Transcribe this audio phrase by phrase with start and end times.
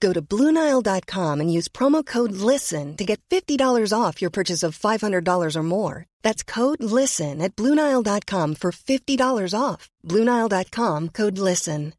[0.00, 4.78] Go to BlueNile.com and use promo code LISTEN to get $50 off your purchase of
[4.78, 6.06] $500 or more.
[6.22, 9.90] That's code LISTEN at BlueNile.com for $50 off.
[10.08, 11.92] BlueNile.com code LISTEN.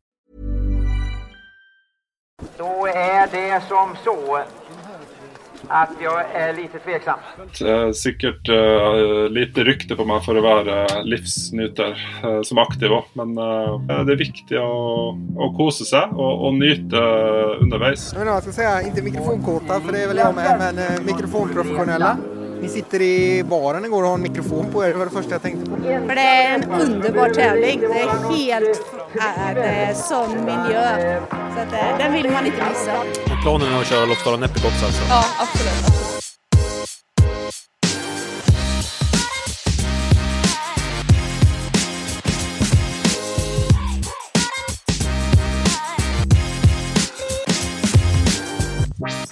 [2.58, 4.44] Då är det som så
[5.68, 7.20] att jag är lite tveksam.
[7.94, 13.38] Sikkert eh, lite rykte på meg for å være livsnyter eh, som aktiv òg, men
[13.38, 17.02] eh, det er viktig å, å kose seg og, og nyte
[17.62, 18.12] underveis.
[18.14, 20.60] Jag vet inte vad jag ska säga, inte mikrofonkåta för det är väl jag med,
[20.60, 22.18] men mikrofonprofessionella.
[22.62, 25.32] Ni sitter i baren igår och har en mikrofon på er, det var det första
[25.32, 25.78] jag tänkte på.
[25.78, 27.80] För det är en underbar tävling.
[27.80, 28.82] Det är helt
[29.16, 31.20] äh, det är sån miljö.
[31.30, 33.04] Så att, äh, den vill man inte missa.
[33.42, 35.02] Planen är att köra Lofsdalen Epicops alltså?
[35.10, 35.74] Ja, absolut.
[35.80, 36.12] absolut.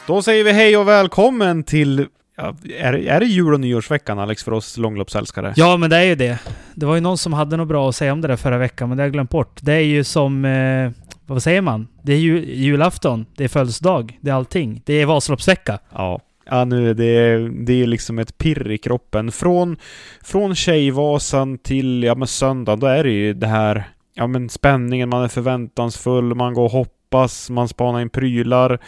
[0.08, 2.08] Då säger vi hej och välkommen till...
[2.42, 5.54] Ja, är, är det jul och nyårsveckan Alex för oss långloppsälskare?
[5.56, 6.40] Ja, men det är ju det.
[6.76, 8.90] Det var ju någon som hade något bra att säga om det där förra veckan,
[8.90, 9.60] men det har jag glömt bort.
[9.62, 10.46] Det är ju som...
[10.46, 10.92] Eh,
[11.26, 11.88] vad säger man?
[12.02, 14.82] Det är ju julafton, det är födelsedag, det är allting.
[14.86, 15.80] Det är Vasaloppsvecka.
[15.94, 16.20] Ja.
[16.46, 19.32] Ja, nu är det, det är liksom ett pirr i kroppen.
[19.32, 19.78] Från,
[20.24, 23.84] från Tjejvasan till, ja men söndag, då är det ju det här,
[24.14, 26.72] ja men spänningen, man är förväntansfull, man går och
[27.10, 28.80] hoppas, man spanar in prylar,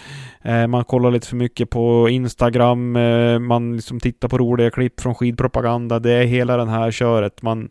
[0.41, 4.99] eh, man kollar lite för mycket på Instagram, eh, man liksom tittar på roliga klipp
[5.01, 7.41] från skidpropaganda, det är hela den här köret.
[7.41, 7.69] Man,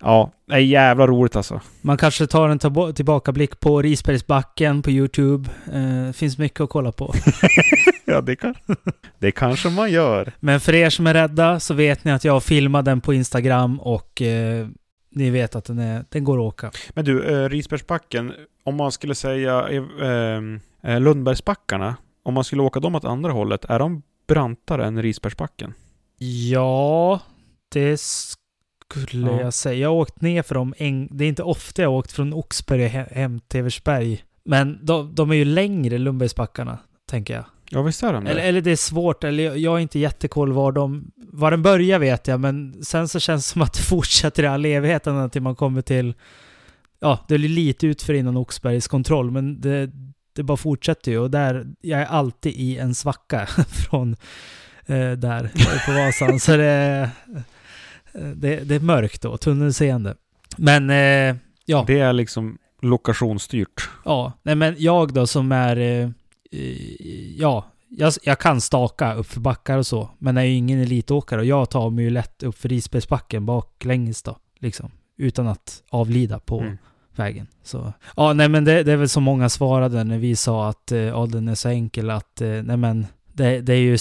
[0.00, 1.60] ja, det är jävla roligt alltså.
[1.80, 5.48] Man kanske tar en tillba- tillbakablick på Risbergsbacken på YouTube.
[5.72, 7.14] Eh, finns mycket att kolla på.
[8.04, 8.54] ja, det, kan,
[9.18, 10.32] det kanske man gör.
[10.40, 13.80] Men för er som är rädda så vet ni att jag filmade den på Instagram
[13.80, 14.66] och eh,
[15.12, 16.70] ni vet att den, är, den går att åka.
[16.94, 18.32] Men du, eh, Risbergsbacken,
[18.64, 20.42] om man skulle säga eh,
[20.92, 25.74] eh, Lundbergsbackarna, om man skulle åka dem åt andra hållet, är de brantare än Risbergsbacken?
[26.50, 27.20] Ja,
[27.72, 29.40] det skulle Ja.
[29.40, 29.74] jag säga.
[29.80, 30.74] Jag har åkt ner för dem.
[30.78, 34.24] En, det är inte ofta jag har åkt från Oxberg he- hem till Eversberg.
[34.44, 36.78] Men de, de är ju längre, Lundbergsbackarna,
[37.10, 37.44] tänker jag.
[37.70, 38.30] Ja, visst är de det?
[38.30, 41.10] Eller, eller det är svårt, eller jag, jag har inte jättekoll var de...
[41.16, 44.46] Var den börjar vet jag, men sen så känns det som att det fortsätter i
[44.46, 46.14] all evighet ända till man kommer till...
[47.00, 49.90] Ja, det är lite utför innan Oxbergs kontroll, men det,
[50.32, 51.18] det bara fortsätter ju.
[51.18, 54.16] Och där, jag är alltid i en svacka från
[54.86, 55.50] eh, där
[55.86, 56.40] på Vasan.
[56.40, 57.10] så det,
[58.12, 60.14] det, det är mörkt då, tunnelseende.
[60.56, 61.84] Men eh, ja.
[61.86, 63.88] Det är liksom lokationsstyrt.
[64.04, 65.76] Ja, nej men jag då som är...
[65.76, 66.10] Eh,
[66.52, 70.10] eh, ja, jag, jag kan staka upp för backar och så.
[70.18, 73.46] Men jag är ju ingen elitåkare och jag tar mig ju lätt upp för Risbergsbacken
[73.46, 74.36] baklänges då.
[74.58, 74.90] Liksom.
[75.20, 76.78] Utan att avlida på Mm.
[77.16, 77.46] vägen.
[77.62, 80.92] Så, ja, nej men det, det är väl som många svarade när vi sa att
[80.92, 83.98] eh, ja, den är så enkel att, eh, nej men det, det är ju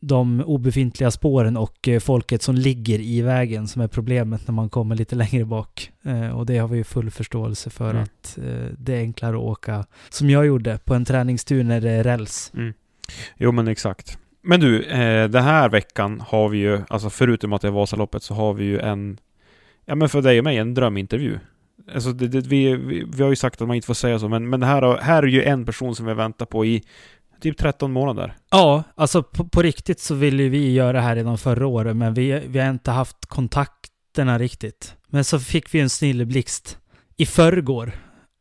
[0.00, 4.68] de obefintliga spåren och eh, folket som ligger i vägen som är problemet när man
[4.70, 5.90] kommer lite längre bak.
[6.04, 8.02] Eh, och det har vi ju full förståelse för Mm.
[8.02, 11.90] att eh, det är enklare att åka som jag gjorde på en träningstur när det
[11.90, 12.52] är räls.
[12.54, 12.72] Mm.
[13.36, 14.18] Jo, men exakt.
[14.44, 18.22] Men du, eh, den här veckan har vi ju, alltså förutom att det är Vasaloppet,
[18.22, 19.18] så har vi ju en,
[19.86, 21.38] ja men för dig och mig, en drömintervju.
[21.94, 24.28] Alltså det, det, vi, vi, vi har ju sagt att man inte får säga så,
[24.28, 26.82] men, men här, här är ju en person som vi väntar på i
[27.40, 28.34] typ 13 månader.
[28.50, 31.96] Ja, alltså på, på riktigt så ville ju vi göra det här redan förra året,
[31.96, 34.94] men vi, vi har inte haft kontakterna riktigt.
[35.08, 36.78] Men så fick vi en snilleblixt
[37.16, 37.92] i förrgår.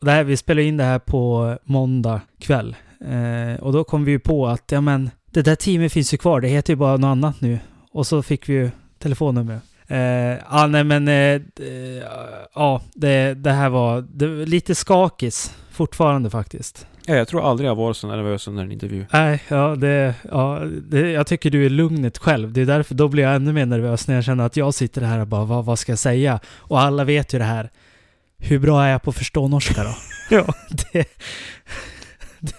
[0.02, 2.76] Det här, vi spelade in det här på måndag kväll.
[3.06, 6.18] Eh, och då kom vi ju på att, ja men, det där teamet finns ju
[6.18, 7.60] kvar, det heter ju bara något annat nu.
[7.92, 9.60] Och så fick vi ju telefonnummer.
[9.92, 12.04] Eh, ja, nej men, eh, eh,
[12.56, 16.88] ja, det, det här var, det var lite skakis fortfarande faktiskt.
[17.06, 19.06] Ja, jag tror aldrig jag varit så nervös under en intervju.
[19.14, 20.60] Nej, ja, det, ja
[20.90, 22.54] det, jag tycker du är lugnet själv.
[22.54, 25.02] Det är därför, då blir jag ännu mer nervös när jag känner att jag sitter
[25.02, 26.40] här och bara, vad, vad ska jag säga?
[26.58, 27.70] Och alla vet ju det här.
[28.38, 29.96] Hur bra är jag på att förstå norska då?
[30.36, 30.54] Ja.
[30.70, 31.06] det,
[32.40, 32.56] det,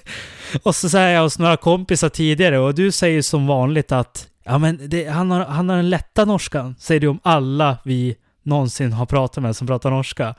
[0.63, 4.59] och så säger jag hos några kompisar tidigare och du säger som vanligt att ja
[4.59, 8.93] men det, han, har, han har den lätta norskan, säger du om alla vi någonsin
[8.93, 10.35] har pratat med som pratar norska.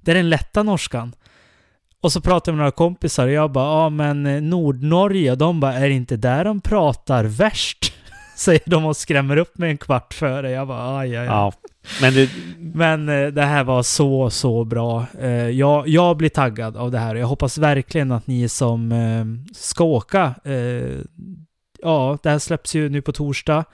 [0.00, 1.12] Det är den lätta norskan.
[2.02, 5.60] Och så pratar jag med några kompisar och jag bara, ja men eh, Nordnorge, de
[5.60, 7.92] bara, är det inte där de pratar värst?
[8.36, 10.50] Säger de och skrämmer upp mig en kvart före.
[10.50, 11.26] Jag bara, aj, aj, aj.
[11.26, 11.52] Ja,
[12.02, 15.06] men det, Men eh, det här var så, så bra.
[15.20, 18.94] Eh, jag, jag blir taggad av det här och jag hoppas verkligen att ni som
[19.54, 20.34] ska åka,
[21.82, 23.64] ja, det här släpps ju nu på torsdag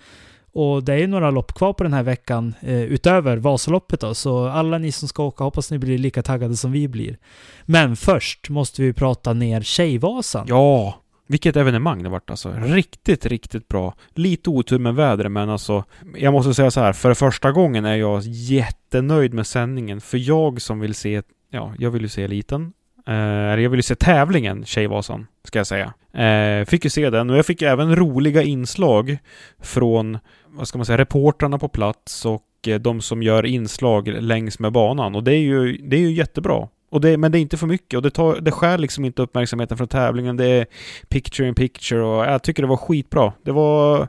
[0.52, 4.14] och det är ju några lopp kvar på den här veckan eh, utöver Vasaloppet då,
[4.14, 7.18] så alla ni som ska åka hoppas ni blir lika taggade som vi blir.
[7.64, 10.46] Men först måste vi prata ner Tjejvasan.
[10.48, 12.52] ja, vilket evenemang det vart alltså.
[12.52, 13.94] Riktigt, riktigt bra.
[14.14, 15.84] Lite otur med vädret, men alltså,
[16.16, 20.62] jag måste säga så här, för första gången är jag jättenöjd med sändningen, för jag
[20.62, 22.72] som vill se, ja, jag vill ju se eliten,
[23.08, 25.92] Eh, jag vill ju se tävlingen Tjejvasan, ska jag säga.
[26.12, 29.18] Eh, fick ju se den och jag fick även roliga inslag
[29.62, 34.58] från, vad ska man säga, reportrarna på plats och eh, de som gör inslag längs
[34.58, 35.14] med banan.
[35.14, 36.68] Och det är ju, det är ju jättebra.
[36.90, 39.22] Och det, men det är inte för mycket och det, tar, det skär liksom inte
[39.22, 40.36] uppmärksamheten från tävlingen.
[40.36, 40.66] Det är
[41.08, 43.32] picture in picture och jag tycker det var skitbra.
[43.42, 44.08] Det var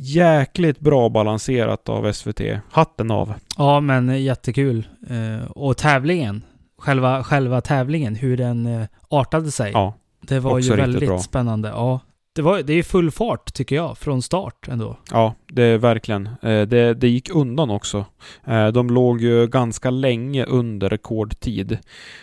[0.00, 2.40] jäkligt bra balanserat av SVT.
[2.70, 3.34] Hatten av.
[3.56, 4.88] Ja, men jättekul.
[5.10, 6.42] Eh, och tävlingen,
[6.78, 9.70] själva, själva tävlingen, hur den eh, artade sig.
[9.72, 11.18] Ja, det var ju väldigt bra.
[11.18, 11.68] spännande.
[11.68, 12.00] Ja,
[12.32, 14.96] det, var, det är full fart tycker jag, från start ändå.
[15.10, 16.26] Ja, det är verkligen.
[16.26, 18.04] Eh, Det, det gick undan också.
[18.44, 21.78] Eh, De låg ju ganska länge under rekordtid.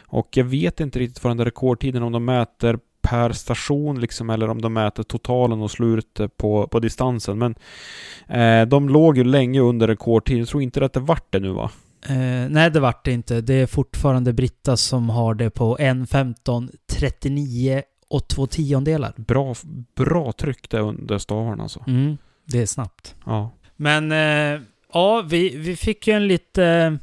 [0.07, 4.29] Och jag vet inte riktigt vad den där rekordtiden, om de mäter per station liksom,
[4.29, 7.37] eller om de mäter totalen och slår ut på, på distansen.
[7.37, 7.55] Men
[8.27, 10.37] eh, de låg ju länge under rekordtid.
[10.39, 11.71] Jag tror inte att det vart det nu va?
[12.09, 13.41] Eh, nej, det vart det inte.
[13.41, 19.13] Det är fortfarande Britta som har det på 1.15.39 och två tiondelar.
[19.17, 19.55] Bra,
[19.95, 21.83] bra tryck där under stavarna alltså.
[21.87, 23.15] Mm, det är snabbt.
[23.25, 23.51] Ja.
[23.75, 24.61] Men eh,
[24.93, 26.97] ja, vi, vi fick ju en lite...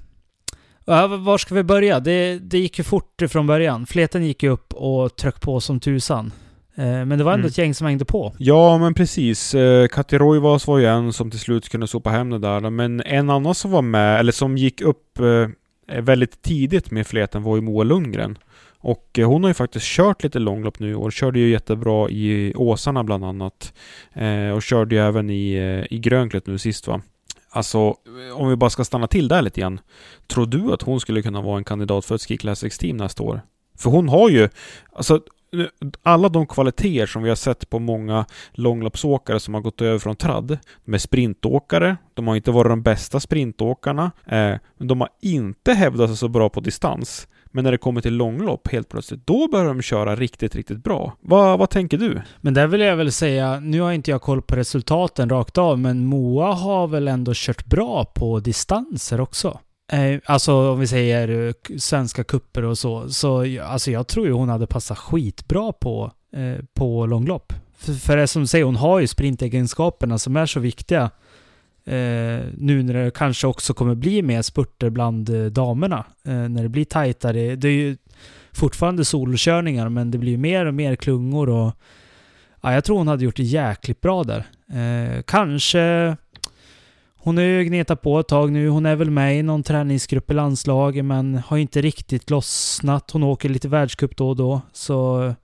[0.85, 2.01] Ja, var ska vi börja?
[2.01, 3.87] Det, det gick ju fort från början.
[3.87, 6.33] Fleten gick ju upp och tryck på som tusan.
[6.75, 7.47] Eh, men det var ändå Mm.
[7.49, 8.35] ett gäng som hängde på.
[8.39, 9.55] Ja, men precis.
[9.55, 12.71] Eh, Kati Roivas var ju en som till slut kunde sopa hem det där.
[12.71, 15.49] Men en annan som var med, eller som gick upp eh,
[16.03, 18.39] väldigt tidigt med fleten var ju Moa Lundgren.
[18.85, 23.05] Och hon har ju faktiskt kört lite långlopp nu och körde ju jättebra i Åsarna
[23.05, 23.73] bland annat.
[24.55, 25.57] Och körde ju även i,
[25.91, 27.01] i Grönklet nu sist va.
[27.51, 27.95] Alltså,
[28.35, 29.81] om vi bara ska stanna till där lite grann.
[30.27, 33.23] Tror du att hon skulle kunna vara en kandidat för ett Ski Classics team nästa
[33.23, 33.41] år?
[33.79, 34.49] För hon har ju,
[34.93, 35.21] alltså
[36.03, 40.17] alla de kvaliteter som vi har sett på många långloppsåkare som har gått över från
[40.17, 40.59] tradd.
[40.85, 45.73] De är sprintåkare, de har inte varit de bästa sprintåkarna, eh, men de har inte
[45.73, 47.29] hävdat sig så bra på distans.
[47.55, 51.17] Men när det kommer till långlopp helt plötsligt, då börjar de köra riktigt, riktigt bra.
[51.21, 52.23] Va, vad tänker du?
[52.41, 55.79] Men där vill jag väl säga, nu har inte jag koll på resultaten rakt av,
[55.79, 59.59] men Moa har väl ändå kört bra på distanser också.
[59.93, 63.09] Eh, alltså om vi säger eh, svenska kupper och så.
[63.11, 67.53] Så jag- alltså jag tror ju hon hade passat skitbra på, eh, på långlopp.
[67.77, 71.11] För, för det som du säger, hon har ju sprintegenskaperna som är så viktiga.
[71.85, 76.05] Eh, nu när det kanske också kommer bli mer spurter bland eh, damerna.
[76.25, 77.57] Eh, när det blir tajtare.
[77.57, 77.97] Det är ju
[78.53, 81.73] fortfarande solkörningar men det blir ju mer och mer klungor och
[82.63, 84.45] ja, jag tror hon hade gjort det jäkligt bra där.
[84.73, 86.17] Eh, kanske
[87.25, 88.69] hon har ju gnetat på ett tag nu.
[88.69, 93.11] Hon är väl med i någon träningsgrupp i landslaget men har inte riktigt lossnat.
[93.11, 94.61] Hon åker lite världscup då och då.
[94.73, 95.35] Så...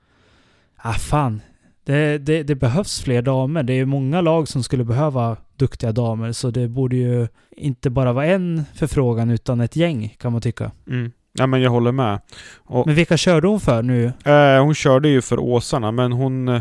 [0.76, 1.40] Ah, fan.
[1.84, 3.62] Det, det, det behövs fler damer.
[3.62, 6.32] Det är många lag som skulle behöva duktiga damer.
[6.32, 10.70] Så det borde ju inte bara vara en förfrågan utan ett gäng kan man tycka.
[10.86, 11.12] Mm.
[11.32, 12.20] Ja men jag håller med.
[12.56, 14.12] Och, Men vilka körde hon för nu?
[14.24, 16.60] eh, hon körde ju för Åsarna men hon eh,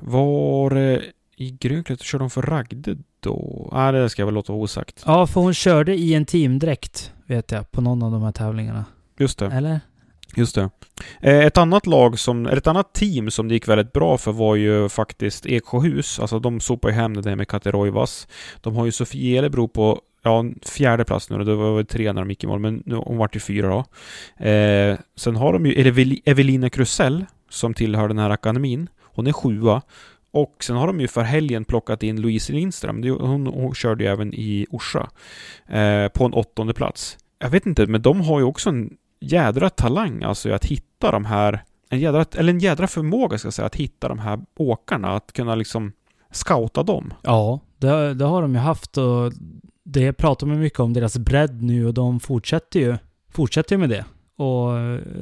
[0.00, 0.98] var eh,
[1.36, 3.68] i Grönklet körde hon för Ragde då?
[3.72, 5.02] Nej det ska jag väl låta vara osagt.
[5.06, 8.84] Ja, för hon körde i en teamdräkt vet jag på någon av de här tävlingarna.
[9.18, 9.46] Just det.
[9.46, 9.80] Eller?
[10.36, 10.70] Just det.
[11.20, 14.32] Eh, Ett annat lag som, eller ett annat team som det gick väldigt bra för
[14.32, 16.20] var ju faktiskt Eksjöhus.
[16.20, 18.28] Alltså de sopade ju hem det där med Kateroivas.
[18.60, 21.44] De har ju Sofie Elebro på Ja, fjärde plats nu då.
[21.44, 23.68] Det var väl tre när de gick i mål, men nu, hon vart ju fyra
[23.68, 23.78] då.
[24.46, 28.88] Eh, sen har de ju Evel- Evelina Krusell, som tillhör den här akademin.
[29.14, 29.82] Hon är sjua.
[30.32, 33.02] Och sen har de ju för helgen plockat in Louise Lindström.
[33.20, 35.10] Hon, hon körde ju även i Orsa.
[35.66, 37.18] Eh, på en åttonde plats.
[37.38, 41.24] Jag vet inte, men de har ju också en jädra talang alltså att hitta de
[41.24, 45.12] här en jädra, eller en jädra förmåga ska jag säga, att hitta de här åkarna,
[45.16, 45.92] att kunna liksom
[46.30, 47.14] scouta dem.
[47.22, 49.32] Ja, det, det har de ju haft och
[49.84, 52.96] det pratar man mycket om deras bredd nu och de fortsätter ju,
[53.30, 54.04] fortsätter ju med det.
[54.36, 54.70] Och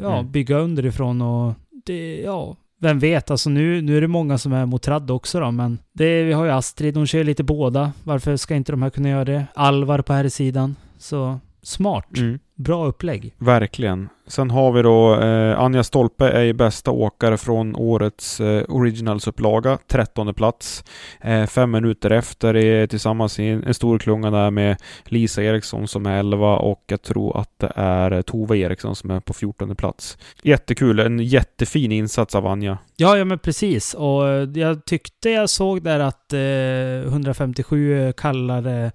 [0.03, 0.33] ja, Mm.
[0.33, 4.67] bygga underifrån och det, ja, vem vet, alltså nu, nu är det många som är
[4.67, 7.93] mot Tradd också då, men det, vi har ju Astrid, hon kör lite båda.
[8.05, 9.47] Varför ska inte de här kunna göra det?
[9.55, 10.77] Alvar på här sidan.
[10.99, 12.09] Så smart.
[12.55, 13.35] Bra upplägg.
[13.39, 14.09] Verkligen.
[14.27, 19.79] Sen har vi då eh, Anja Stolpe är ju bästa åkare från årets eh, originalsupplaga,
[19.89, 20.85] 13 plats.
[21.21, 25.89] Eh, fem minuter efter är tillsammans i en, en stor klunga där med Lisa Eriksson
[25.89, 29.33] som är 11 och jag tror att det är eh, Tove Eriksson som är på
[29.33, 30.19] 14 plats.
[30.43, 32.79] Jättekul, en jättefin insats av Anja.
[32.97, 33.95] Ja, ja men precis.
[33.95, 38.93] Och eh, jag tyckte jag såg där att eh, 157 kallade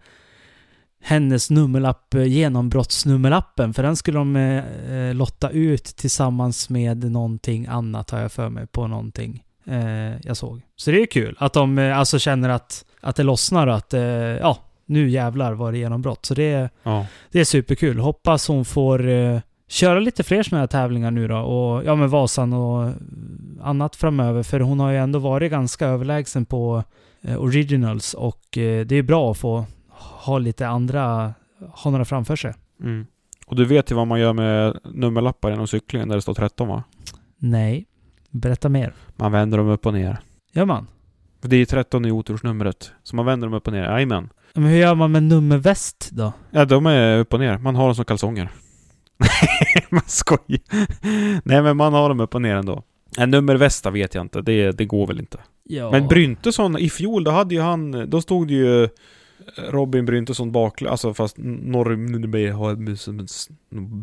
[1.07, 3.73] hennes nummerlapp eh, genombrottsnummerlappen.
[3.73, 8.49] För den skulle de eh, eh, lotta ut tillsammans med någonting annat har jag för
[8.49, 10.61] mig på någonting eh, jag såg.
[10.75, 13.93] Så det är kul att de eh, alltså känner att, att det lossnar och att
[13.93, 16.25] eh, ja, nu jävlar var det genombrott.
[16.25, 17.05] Så det är, Ja.
[17.31, 17.99] det är superkul.
[17.99, 21.37] Hoppas hon får eh, köra lite fler sådana här tävlingar nu då.
[21.37, 22.93] Och ja, med Vasan och
[23.61, 24.43] annat framöver.
[24.43, 26.83] För hon har ju ändå varit ganska överlägsen på
[27.37, 28.13] originals.
[28.13, 29.65] Och det är bra att få
[30.05, 32.53] ha lite andra, ha några framför sig.
[32.81, 33.07] Mm.
[33.47, 36.67] Och du vet ju vad man gör med nummerlappar genom cyklingen där det står 13
[36.67, 36.83] va?
[37.37, 37.85] Nej,
[38.29, 38.93] berätta mer.
[39.15, 40.17] Man vänder dem upp och ner.
[40.53, 40.87] Gör man?
[41.41, 42.91] För det är 13 i otursnumret.
[43.03, 43.83] Så man vänder dem upp och ner.
[43.83, 44.29] Jajamän.
[44.53, 46.33] Men hur gör man med nummerväst då?
[46.51, 47.57] Ja, de är upp och ner.
[47.57, 48.49] Man har dem som kalsonger.
[49.89, 50.61] man skojar.
[51.47, 52.83] Nej, men man har dem upp och ner ändå.
[53.17, 54.41] En nummervästa vet jag inte.
[54.41, 55.37] Det, det går väl inte.
[55.63, 55.91] Ja.
[55.91, 58.09] Men Bryntesson, i fjol, då hade ju han...
[58.09, 58.89] Då stod det ju
[59.57, 62.75] Robin Bryntesson baklänges, alltså fast Norr har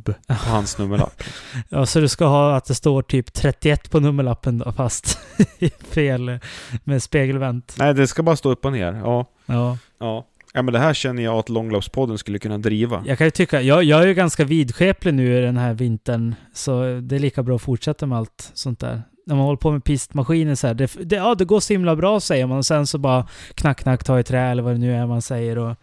[0.02, 1.22] på hans nummerlapp.
[1.68, 5.18] Ja, så du ska ha att det står typ 31 på nummerlappen då, fast
[5.88, 6.38] fel
[6.84, 7.74] med spegelvänt.
[7.78, 8.92] Nej, det ska bara stå upp och ner.
[8.92, 9.26] Ja.
[9.46, 9.78] Ja.
[9.98, 10.26] Ja.
[10.54, 13.04] Ja men det här känner jag att Långloppspodden skulle kunna driva.
[13.06, 16.34] Jag kan ju tycka, jag, jag är ju ganska vidskeplig nu i den här vintern,
[16.54, 19.02] så det är lika bra att fortsätta med allt sånt där.
[19.26, 21.96] När man håller på med pistmaskiner så här, det, det, ja det går så himla
[21.96, 24.78] bra säger man och sen så bara knack knack ta i trä eller vad det
[24.78, 25.76] nu är man säger och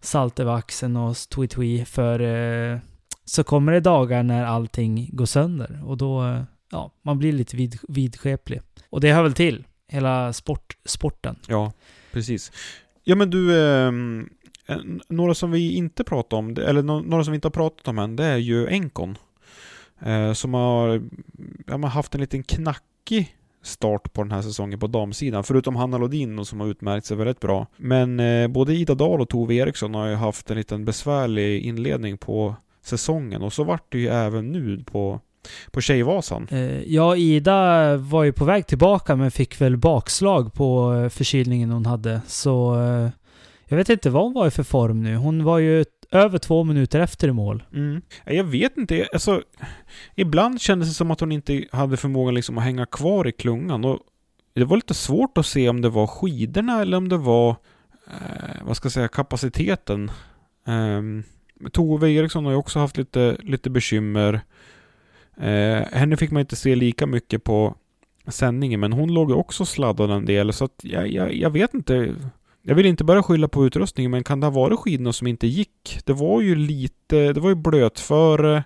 [0.00, 2.78] salt över axeln och twi twi för eh,
[3.24, 7.56] så kommer det dagar när allting går sönder och då, eh, ja, man blir lite
[7.56, 8.60] vid, vidskeplig.
[8.90, 11.36] Och det hör väl till, hela sport, sporten.
[11.48, 11.72] Ja,
[12.12, 12.52] precis.
[13.04, 13.92] Ja men du, eh,
[15.08, 18.16] några som vi inte pratar om, eller några som vi inte har pratat om än,
[18.16, 19.18] det är ju Enkon.
[20.00, 21.02] Eh, som har,
[21.66, 25.44] ja, man haft en liten knackig start på den här säsongen på damsidan.
[25.44, 27.66] Förutom Hanna Lodin som har utmärkt sig väldigt bra.
[27.76, 32.18] Men eh, både Ida Dahl och Tove Eriksson har ju haft en liten besvärlig inledning
[32.18, 33.42] på säsongen.
[33.42, 35.20] Och så vart det ju även nu på,
[35.70, 36.48] på Tjejvasan.
[36.50, 41.70] Eh, Ja, Ida var ju på väg tillbaka men fick väl bakslag på eh, förkylningen
[41.70, 42.20] hon hade.
[42.26, 43.08] Så eh,
[43.66, 45.16] jag vet inte vad hon var i för form nu.
[45.16, 47.62] Hon var ju över två minuter efter i mål.
[47.72, 48.02] Mm.
[48.24, 49.42] Jag vet inte, alltså
[50.14, 53.84] Ibland kändes det som att hon inte hade förmågan liksom att hänga kvar i klungan.
[53.84, 53.98] Och
[54.54, 57.50] Det var lite svårt att se om det var skidorna eller om det var
[58.06, 60.10] eh, Vad ska jag säga, kapaciteten.
[60.66, 61.02] Eh,
[61.72, 64.40] Tove Eriksson har ju också haft lite, lite bekymmer.
[65.36, 67.74] Eh, Henne fick man inte se lika mycket på
[68.28, 70.52] sändningen men hon låg ju också sladdad en del.
[70.52, 72.14] Så att jag, jag, jag vet inte
[72.66, 75.46] jag vill inte bara skylla på utrustningen, men kan det ha varit skidorna som inte
[75.46, 75.98] gick?
[76.04, 78.64] Det var ju lite, det var ju blötföre,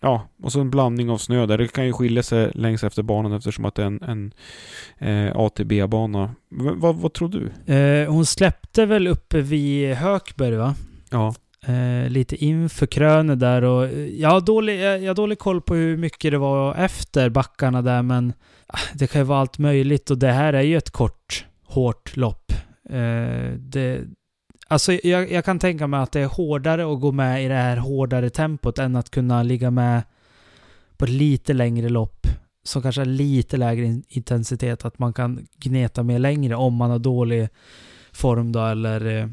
[0.00, 1.58] ja, och så en blandning av snö där.
[1.58, 4.32] Det kan ju skilja sig längs efter banan eftersom att det är en, en
[4.98, 6.34] eh, ATB-bana.
[6.48, 7.74] Vad, vad tror du?
[7.74, 10.74] Eh, hon släppte väl uppe vid Hökberg va?
[11.10, 11.34] Ja.
[11.66, 15.60] Eh, lite inför krönet där och eh, jag har, dålig, jag, jag har dålig koll
[15.60, 18.32] på hur mycket det var efter backarna där men
[18.66, 22.16] ah, det kan ju vara allt möjligt och det här är ju ett kort, hårt
[22.16, 22.52] lopp.
[22.88, 24.04] Eh, det,
[24.68, 27.54] alltså jag, jag kan tänka mig att det är hårdare att gå med i det
[27.54, 30.02] här hårdare tempot än att kunna ligga med
[30.96, 32.26] på ett lite längre lopp
[32.64, 34.84] som kanske har lite lägre intensitet.
[34.84, 37.48] Att man kan gneta mer längre om man har dålig
[38.12, 39.28] form då eller eh,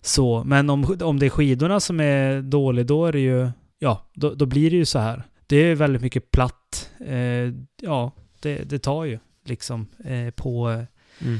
[0.00, 0.44] så.
[0.44, 4.34] Men om, om det är skidorna som är dålig då är det ju, ja, då,
[4.34, 5.22] då blir det ju så här.
[5.46, 6.90] det är väldigt mycket platt.
[7.06, 10.70] Eh, ja, det, det tar ju liksom eh, på...
[10.70, 11.38] Eh, mm.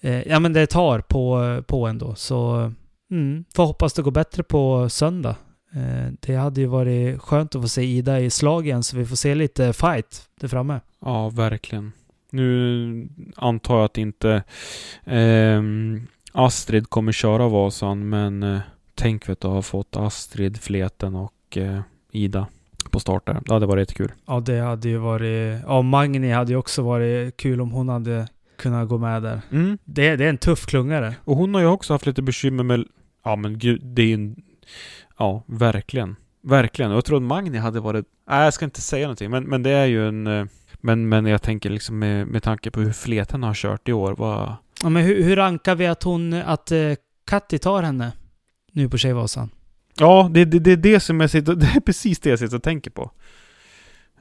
[0.00, 2.14] Eh, ja, men det tar på, på ändå.
[2.14, 2.72] Så
[3.10, 5.36] mm, får hoppas det går bättre på söndag.
[5.72, 9.06] Eh, det hade ju varit skönt att få se Ida i slag igen, så vi
[9.06, 10.80] får se lite fight där framme.
[11.00, 11.92] Ja, verkligen.
[12.30, 14.42] Nu antar jag att inte
[15.04, 18.60] ehm, Astrid kommer köra Vasan, men eh,
[18.94, 21.80] tänk vet du ha fått Astrid, Fleten och eh,
[22.12, 22.46] Ida
[22.90, 23.40] på start där.
[23.46, 24.12] Det hade varit jättekul.
[24.26, 25.62] Ja, det hade ju varit...
[25.66, 28.28] Ja, Magni hade ju också varit kul om hon hade
[28.58, 29.40] kunnat gå med där.
[29.50, 29.78] Mm.
[29.84, 31.14] Det, det är en tuff klungare.
[31.24, 32.84] Och hon har ju också haft lite bekymmer med...
[33.24, 34.36] Ja men gud, det är ju en...
[35.18, 36.16] Ja, verkligen.
[36.42, 36.90] Verkligen.
[36.90, 38.06] Och jag tror att Magni hade varit...
[38.30, 40.26] Nej, jag ska inte säga någonting, men, men det är ju en...
[40.26, 40.44] eh,
[40.80, 44.14] Men, men jag tänker liksom med, med tanke på hur Fleten har kört i år,
[44.18, 44.54] vad...
[44.82, 46.32] Ja, men hur, hur rankar vi att hon...
[46.32, 46.92] Att eh,
[47.26, 48.12] Katti tar henne
[48.72, 49.50] nu på Tjejvasan?
[49.98, 51.54] Ja, det, det, det är det som jag sitter...
[51.60, 53.10] Det är precis det jag sitter och tänker på.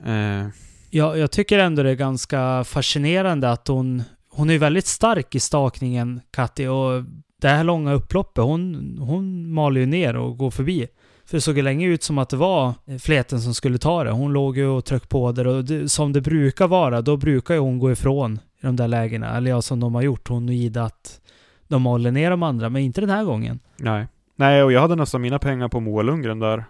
[0.06, 0.48] Eh,
[0.90, 4.04] Ja, jag tycker ändå det är ganska fascinerande att hon...
[4.38, 7.04] Hon är väldigt stark i stakningen, Katti, och
[7.42, 10.88] det här långa upploppet, hon, hon maler ju ner och går förbi.
[11.26, 14.12] För det såg ju länge ut som att det var fleten som skulle ta det.
[14.12, 17.54] Hon låg ju och tryckte på där och det, som det brukar vara, då brukar
[17.54, 19.38] ju hon gå ifrån i de där lägena.
[19.38, 21.22] Eller ja, som de har gjort, hon och Ida, att
[21.68, 23.60] de maler ner de andra, men inte den här gången.
[23.78, 24.08] nej.
[24.36, 26.66] Nej, och jag hade nästan mina pengar på Moa Lundgren där.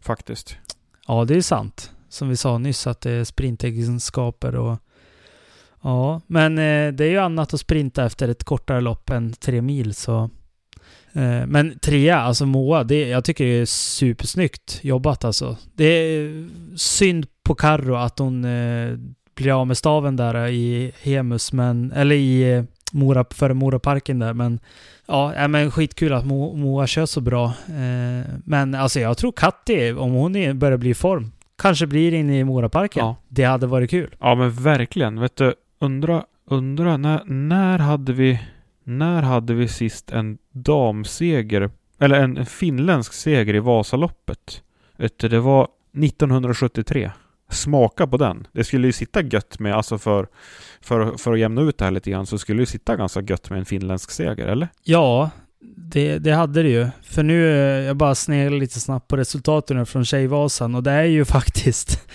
[0.00, 0.56] Faktiskt.
[1.06, 1.90] Ja, det är sant.
[2.08, 4.78] Som vi sa nyss, att det är sprintegenskaper och...
[5.82, 9.62] Ja, men eh, det är ju annat att sprinta efter ett kortare lopp än tre
[9.62, 10.30] mil, så...
[11.12, 15.56] Eh, men trea, alltså Moa, det, jag tycker det är supersnyggt jobbat alltså.
[15.74, 18.98] Det är synd på Karro att hon eh,
[19.34, 21.92] blir av med staven där i Hemus, men...
[21.92, 24.60] Eller i Mora, före Moraparken där, men...
[25.06, 27.44] Ja, äh, men skitkul att Mo, Moa kör så bra.
[27.68, 31.32] Eh, men alltså jag tror Katti, om hon är, börjar bli i form,
[31.62, 33.06] kanske blir inne i Moraparken.
[33.06, 33.16] Ja.
[33.28, 34.14] Det hade varit kul.
[34.20, 35.20] Ja men verkligen.
[35.20, 38.40] Vet du, undra, undra när, när hade vi
[38.84, 44.62] när hade vi sist en damseger eller en, en finländsk seger i Vasaloppet?
[44.96, 45.68] Vet du, det var
[46.04, 47.10] 1973.
[47.50, 48.46] Smaka på den.
[48.52, 50.28] Det skulle ju sitta gött med, alltså för,
[50.80, 53.20] för, för att jämna ut det här lite grann, så skulle det ju sitta ganska
[53.20, 54.68] gött med en finländsk seger, eller?
[54.82, 55.30] Ja,
[55.76, 56.88] det, det hade det ju.
[57.02, 61.04] För nu, eh, jag bara sneglar lite snabbt på resultaten från Tjejvasan och det är
[61.04, 62.08] ju faktiskt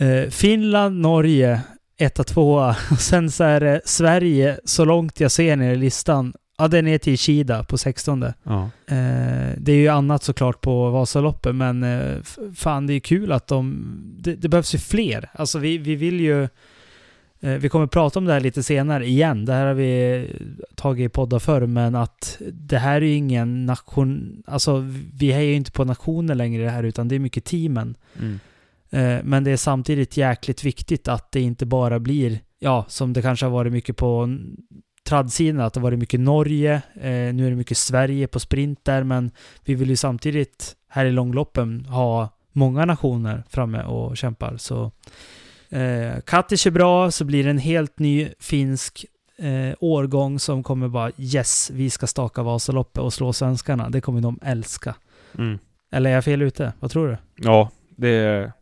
[0.00, 1.60] eh, Finland, Norge,
[1.98, 2.76] etta, tvåa.
[2.90, 6.34] Och sen så är det Sverige, så långt jag ser ner i listan.
[6.58, 8.24] Ja, den är till Kida på 16.
[8.42, 8.70] Ja.
[8.86, 12.16] Eh, det är ju annat såklart på Vasaloppet, men eh,
[12.54, 13.86] fan det är kul att de...
[14.18, 15.30] Det, det behövs ju fler.
[15.32, 16.42] Alltså vi, vi vill ju...
[17.40, 19.44] Eh, vi kommer prata om det här lite senare igen.
[19.44, 20.26] Det här har vi
[20.74, 24.42] tagit i poddar förr, men att det här är ju ingen nation...
[24.46, 27.94] Alltså vi är ju inte på nationer längre det här, utan det är mycket teamen.
[28.18, 28.40] Mm.
[28.90, 33.22] Eh, Men det är samtidigt jäkligt viktigt att det inte bara blir, ja, som det
[33.22, 34.28] kanske har varit mycket på
[35.08, 38.84] tradsidan, att det har varit mycket Norge, eh, nu är det mycket Sverige på sprint
[38.84, 39.30] där, men
[39.64, 44.56] vi vill ju samtidigt här i långloppen ha många nationer framme och kämpar.
[44.56, 44.92] Så
[45.70, 49.04] eh, Kattis är bra, så blir det en helt ny finsk
[49.38, 53.90] eh, årgång som kommer bara yes, vi ska staka Vasaloppet och slå svenskarna.
[53.90, 54.94] Det kommer de älska.
[55.38, 55.58] Mm.
[55.92, 56.72] Eller är jag fel ute?
[56.80, 57.16] Vad tror du?
[57.36, 58.52] Ja, det.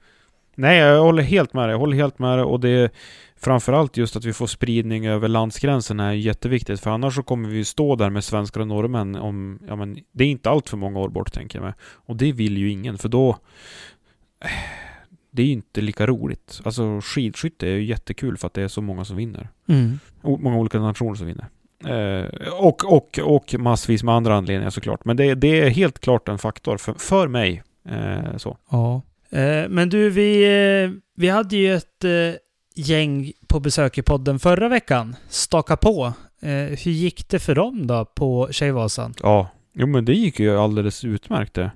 [0.58, 1.70] Nej, jag håller helt med dig.
[1.70, 2.90] Jag håller helt med dig och det är
[3.36, 6.80] framförallt just att vi får spridning över landsgränserna är jätteviktigt.
[6.80, 9.58] För annars så kommer vi stå där med svenskar och norrmän om...
[9.68, 11.74] Ja men, det är inte allt för många år bort tänker jag mig.
[11.80, 13.36] Och det vill ju ingen för då...
[15.30, 16.60] Det är ju inte lika roligt.
[16.64, 19.48] Alltså skidskytte är ju jättekul för att det är så många som vinner.
[19.68, 19.98] Mm.
[20.22, 21.46] Många olika nationer som vinner.
[21.84, 25.04] Eh, och, och, och massvis med andra anledningar såklart.
[25.04, 27.62] Men det, det är helt klart en faktor för, för mig.
[27.88, 28.56] Eh, så.
[28.70, 29.02] Ja.
[29.30, 32.10] Eh, men du, vi, eh, vi hade ju ett eh,
[32.74, 35.16] gäng på besök i podden förra veckan.
[35.28, 36.12] Staka på.
[36.68, 39.14] Hur gick det för dem då på Tjejvasan?
[39.22, 41.70] Ja, jo men det gick ju alldeles utmärkt det.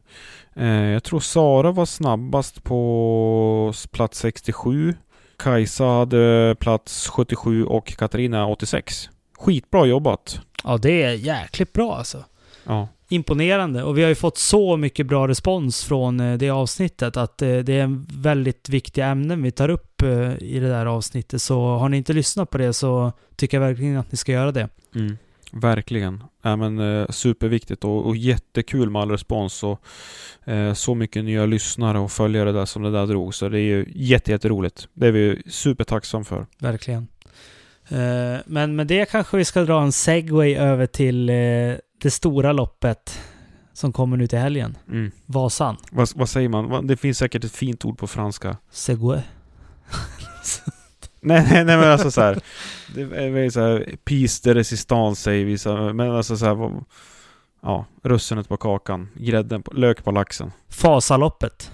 [0.93, 4.95] Jag tror Sara var snabbast på plats 67.
[5.39, 9.11] Kajsa hade plats 77 och Katarina 86.
[9.39, 10.41] Skitbra jobbat.
[10.65, 12.25] Ja, det är jäkligt bra alltså.
[12.65, 12.89] Ja.
[13.13, 13.83] Imponerande.
[13.83, 17.59] Och vi har ju fått så mycket bra respons från eh, det avsnittet att eh,
[17.59, 21.43] det är en väldigt viktiga ämnen vi tar upp eh, i det där avsnittet.
[21.43, 24.53] Så har ni inte lyssnat på det så tycker jag verkligen att ni ska göra
[24.53, 24.69] det.
[24.95, 25.19] Mm.
[25.53, 26.25] Verkligen.
[26.43, 29.83] Ja, men, superviktigt och, och jättekul med all respons och
[30.45, 33.35] eh, så mycket nya lyssnare och följare där som det där drog.
[33.35, 34.89] Så det är ju jätte, jätteroligt.
[34.93, 36.47] Det är vi supertacksam för.
[36.59, 37.09] Verkligen.
[38.47, 41.31] Men med det kanske vi ska dra en segway över till
[42.03, 43.21] det stora loppet.
[43.73, 44.79] som kommer nu till helgen.
[44.89, 45.11] Mm.
[45.27, 45.77] Vasan.
[45.91, 46.87] Vad, vad säger man?
[46.87, 48.57] Det finns säkert ett fint ord på franska.
[48.71, 49.21] Segway.
[51.23, 52.39] Nej, nej, nej men alltså så här.
[52.95, 53.97] Det är så här,
[54.45, 56.83] de resistance säger vissa, men alltså så här,
[57.63, 60.53] Ja, russinet på kakan, grädden på, lök på laxen.
[60.69, 61.71] Fasaloppet.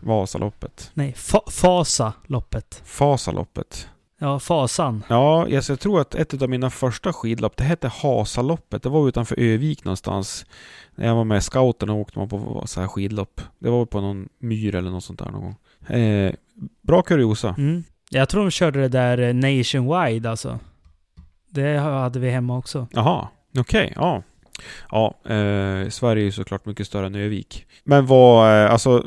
[0.00, 0.90] Vasaloppet.
[0.94, 2.82] Nej, fa Fasaloppet.
[2.84, 3.88] Fasaloppet.
[4.22, 5.02] Ja, Fasan.
[5.08, 8.82] Ja, yes, jag tror att ett av mina första skidlopp, det hette Hasaloppet.
[8.82, 10.46] Det var utanför Övik någonstans.
[10.94, 13.40] När jag var med scouten och åkte man på så här skidlopp.
[13.58, 15.56] Det var på någon myr eller något sånt där någon gång.
[15.98, 16.32] Eh,
[16.82, 17.54] bra kuriosa.
[17.58, 17.84] Mm.
[18.10, 20.58] Jag tror de körde det där eh, nationwide alltså.
[21.50, 22.86] Det hade vi hemma också.
[22.92, 23.28] Jaha,
[23.58, 24.22] okej, ja.
[24.90, 27.66] Ja, eh, Sverige är ju såklart mycket större än Övik.
[27.84, 29.06] Men vad, eh, alltså,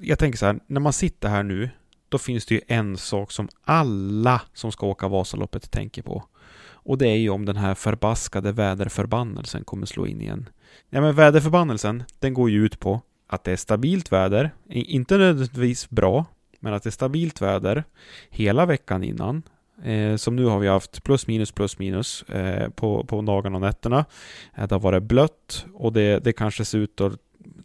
[0.00, 1.70] jag tänker så här, när man sitter här nu,
[2.08, 6.24] då finns det ju en sak som alla som ska åka Vasaloppet tänker på.
[6.88, 10.48] Och det är ju om den här förbaskade väderförbannelsen kommer slå in igen.
[10.90, 15.90] Ja men väderförbannelsen, den går ju ut på att det är stabilt väder, inte nödvändigtvis
[15.90, 16.24] bra,
[16.60, 17.84] men att det är stabilt väder
[18.30, 19.42] hela veckan innan.
[19.84, 23.60] Eh, som nu har vi haft plus minus plus minus eh, på, på dagarna och
[23.60, 24.04] nätterna.
[24.54, 27.20] Eh, det har varit blött och det, det kanske ser ut att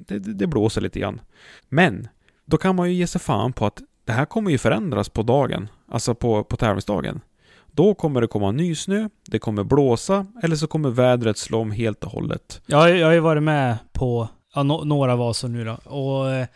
[0.08, 1.22] det, det blåser lite grann.
[1.70, 2.08] Men
[2.46, 5.24] då kan man ju ge sig fan på att det här kommer ju förändras på
[5.24, 7.22] dagen, alltså på, på tävlingsdagen.
[7.72, 12.04] Då kommer det komma nysnö, det kommer blåsa eller så kommer vädret slå om helt
[12.04, 12.62] och hållet.
[12.66, 15.74] Ju- jag har ju varit med på ja, no, några Vasor nu då.
[15.74, 16.48] Och eh,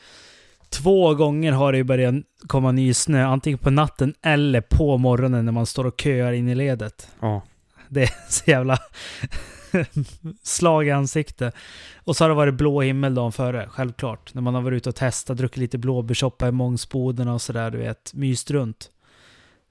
[0.70, 2.16] två gånger har det ju börjat
[2.48, 3.26] komma nysnö.
[3.26, 7.08] Antingen på natten eller på morgonen när man står och köar in i ledet.
[7.20, 7.42] Ja.
[7.90, 8.78] Det är så jävla
[10.44, 11.52] slag i ansikte.
[12.04, 14.34] Och så har det varit blå himmel dagen före, självklart.
[14.34, 17.78] När man har varit ute och testat, druckit lite blåbärssoppa i Mångsboden och sådär, du
[17.78, 18.14] vet.
[18.14, 18.92] Myst runt.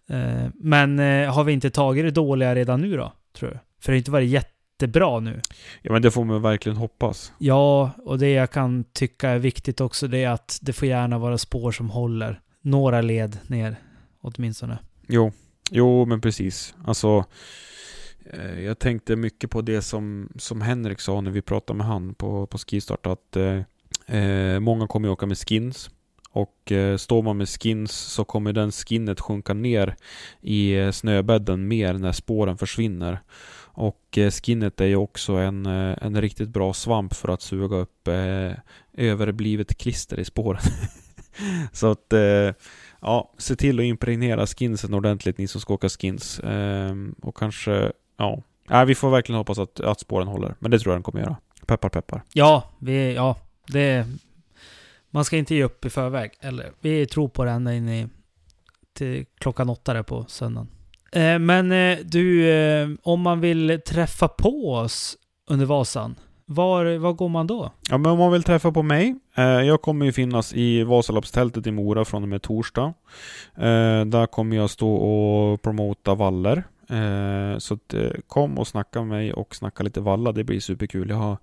[0.09, 3.59] Eh, Men eh, har vi inte tagit det dåliga redan nu då, tror du?
[3.81, 5.41] För det har inte varit jättebra nu.
[5.83, 7.33] Ja men det får man verkligen hoppas.
[7.39, 11.19] Ja, och det jag kan tycka är viktigt också det är att det får gärna
[11.19, 13.77] vara spår som håller några led ner
[14.21, 14.79] åtminstone.
[15.09, 15.33] Jo,
[15.71, 16.75] jo men precis.
[16.85, 17.25] Alltså,
[18.31, 22.15] Eh, jag tänkte mycket på det som, som Henrik sa när vi pratade med han
[22.15, 23.07] på, på skistart.
[23.07, 23.61] Att eh,
[24.19, 25.91] eh, många kommer ju åka med skins.
[26.31, 29.97] Och eh, står man med skins så kommer den skinnet sjunka ner
[30.41, 33.21] i eh, snöbädden mer när spåren försvinner.
[33.79, 38.09] Och eh, skinnet är ju också en, en riktigt bra svamp för att suga upp
[38.09, 38.53] eh,
[38.93, 40.63] överblivet klister i spåren.
[41.73, 42.53] så att eh,
[43.01, 46.39] Ja, se till att impregnera skinsen ordentligt ni som ska åka skins.
[46.39, 48.43] Eh, och kanske, ja.
[48.69, 50.55] Nej, vi får verkligen hoppas att, att spåren håller.
[50.59, 51.37] Men det tror jag den kommer göra.
[51.67, 52.23] Peppar peppar.
[52.33, 54.07] Ja, vi, ja, det...
[55.11, 56.31] Man ska inte ge upp i förväg.
[56.41, 58.09] Eller, vi tror på det ända in i,
[58.95, 60.69] till klockan åtta där på söndagen.
[61.13, 65.17] Eh, men eh, du, eh, om man vill träffa på oss
[65.51, 66.15] under Vasan,
[66.49, 67.73] var, var går man då?
[67.91, 69.17] Ja, men om man vill träffa på mig.
[69.37, 72.95] Eh, jag kommer ju finnas i Vasaloppstältet i Mora från och med torsdag.
[73.57, 76.65] Eh, där kommer jag stå och promota valler.
[76.89, 80.33] Eh, så att, eh, kom och snacka med mig och snacka lite valla.
[80.33, 81.09] Det blir superkul.
[81.09, 81.39] Jag har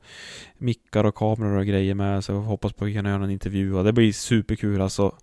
[0.57, 3.73] mickar och kameror och grejer med så jag hoppas på att kunna göra en intervju.
[3.73, 5.15] Och det blir superkul alltså.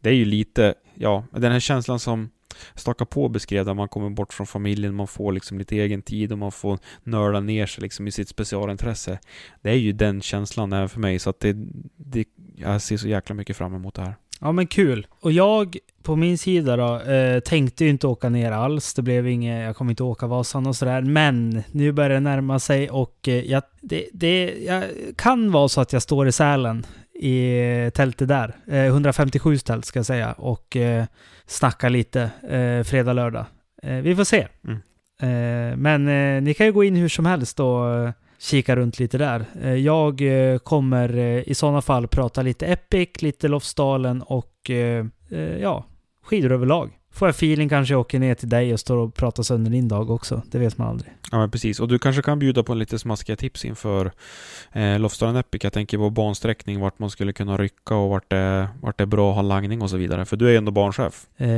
[0.00, 2.30] Det är ju lite, ja, den här känslan som
[2.74, 6.32] Staka på beskrev där man kommer bort från familjen, man får liksom lite egen tid
[6.32, 9.18] och man får nörda ner sig liksom i sitt specialintresse.
[9.62, 11.56] Det är ju den känslan även för mig så att det,
[11.96, 12.24] det
[12.56, 14.14] jag ser så jäkla mycket fram emot det här.
[14.40, 15.06] Ja men kul.
[15.20, 18.94] Och jag på min sida då eh, tänkte ju inte åka ner alls.
[18.94, 21.02] Det blev inget, jag kommer inte åka Vasan och sådär.
[21.02, 24.84] Men nu börjar det närma sig och eh, jag, det, det jag,
[25.16, 26.86] kan vara så att jag står i Sälen
[27.20, 28.56] i tältet där.
[28.66, 30.32] Eh, 157 tält ska jag säga.
[30.32, 31.04] Och eh,
[31.46, 33.46] snackar lite eh, fredag, lördag.
[33.82, 34.46] Eh, vi får se.
[34.64, 34.80] Mm.
[35.22, 38.98] Eh, men eh, ni kan ju gå in hur som helst och eh, kika runt
[38.98, 39.44] lite där.
[39.62, 44.54] Eh, jag eh, kommer eh, i sådana fall prata lite Epic, lite Lofsdalen och
[45.60, 45.84] ja,
[46.22, 46.98] skidor överlag.
[47.12, 49.88] Får jag feeling kanske jag åker ner till dig och står och pratar sönder din
[49.88, 50.42] dag också.
[50.50, 51.12] Det vet man aldrig.
[51.30, 54.12] Ja men precis, och du kanske kan bjuda på lite smaskiga tips inför
[54.72, 55.64] eh, Lofsdalen Epic.
[55.64, 59.06] Jag tänker på bansträckning, vart man skulle kunna rycka och vart det, vart det är
[59.06, 60.24] bra att ha langning och så vidare.
[60.24, 61.26] För du är ju ändå banchef.
[61.36, 61.48] Eh,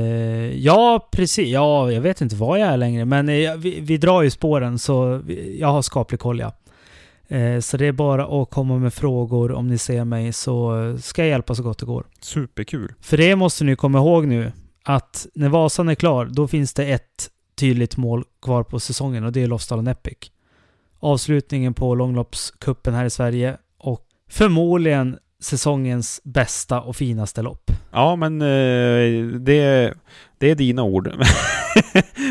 [0.59, 1.49] ja, precis.
[1.49, 4.79] Ja, jag vet inte vad jag är längre, men eh, vi, vi drar ju spåren
[4.79, 6.53] så vi, jag har skaplig koll ja.
[7.31, 11.23] Eh, så det är bara att komma med frågor om ni ser mig så ska
[11.23, 12.07] jag hjälpa så gott det går.
[12.21, 12.95] Superkul.
[13.01, 14.53] För det måste ni komma ihåg nu
[14.85, 19.33] att när Vasan är klar, då finns det ett tydligt mål kvar på säsongen och
[19.33, 20.19] det är Lofsdalen Epic.
[20.99, 27.71] Avslutningen på långloppskuppen här i Sverige och förmodligen säsongens bästa och finaste lopp.
[27.93, 29.95] Ja men eh, det,
[30.41, 31.13] Det är dina ord.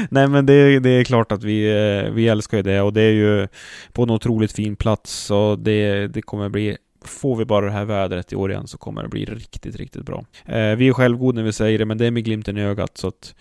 [0.09, 3.01] Nej men det, det, är klart att vi, eh, vi älskar ju det och det
[3.01, 3.47] är ju
[3.93, 7.85] på en otroligt fin plats och det, det kommer bli Får vi bara det här
[7.85, 10.25] vädret i år igen så kommer det bli riktigt, riktigt bra.
[10.45, 12.97] Eh, vi är självgoda när vi säger det, men det är med glimten i ögat
[12.97, 13.35] så att...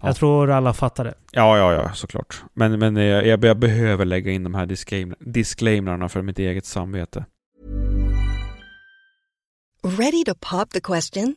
[0.00, 0.06] Ja.
[0.06, 1.14] Jag tror alla fattar det.
[1.32, 2.42] Ja, ja, ja, såklart.
[2.54, 4.66] Men, men jag, jag behöver lägga in de här
[5.32, 7.24] disclaimerna för mitt eget samvete.
[9.82, 11.36] Ready to pop the question?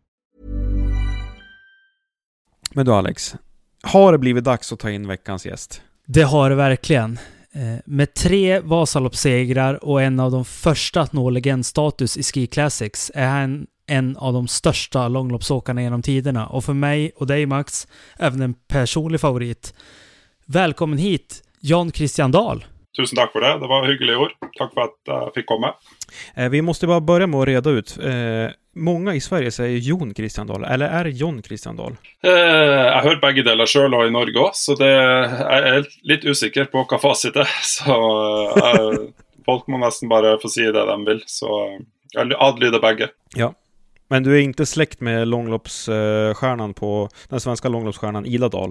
[2.73, 3.35] Men du Alex,
[3.83, 5.81] har det blivit dags att ta in veckans gäst?
[6.05, 7.19] Det har det verkligen.
[7.53, 13.11] Eh, med tre Vasaloppssegrar och en av de första att nå legendstatus i Ski Classics
[13.15, 17.87] är han en av de största långloppsåkarna genom tiderna och för mig och dig Max
[18.19, 19.73] även en personlig favorit.
[20.45, 22.65] Välkommen hit Jan Christian Dahl!
[22.97, 23.59] Tusen tack för det.
[23.59, 24.31] Det var hyggligt ord.
[24.57, 25.75] Tack för att jag fick komma.
[26.35, 27.97] Eh, vi måste bara börja med att reda ut.
[28.03, 31.95] Eh, många i Sverige säger Jon Christian Dahl, eller är det John Christian Dahl?
[32.23, 36.29] Eh, jag hör bägge delar själv och i Norge också, så det är jag lite
[36.29, 37.49] osäker på vad facit är.
[37.61, 37.91] Så
[38.57, 38.99] eh,
[39.45, 41.23] folk måste nästan bara få säga det de vill.
[41.25, 41.79] Så
[42.13, 43.09] jag adlyder bägge.
[43.35, 43.53] Ja,
[44.11, 48.69] men du är inte släkt med långloppsstjärnan på den svenska långloppsstjärnan Ida Dahl?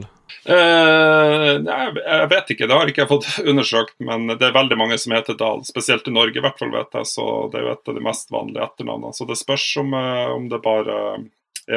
[0.48, 3.94] Uh, nej, jag vet inte, det har jag inte fått undersökt.
[3.98, 6.88] Men det är väldigt många som heter Dahl, speciellt i Norge i alla fall vet
[6.92, 7.07] jag.
[7.07, 9.12] Så det är ett av de mest vanliga efternamnen.
[9.12, 11.16] Så det spörs om, eh, om det bara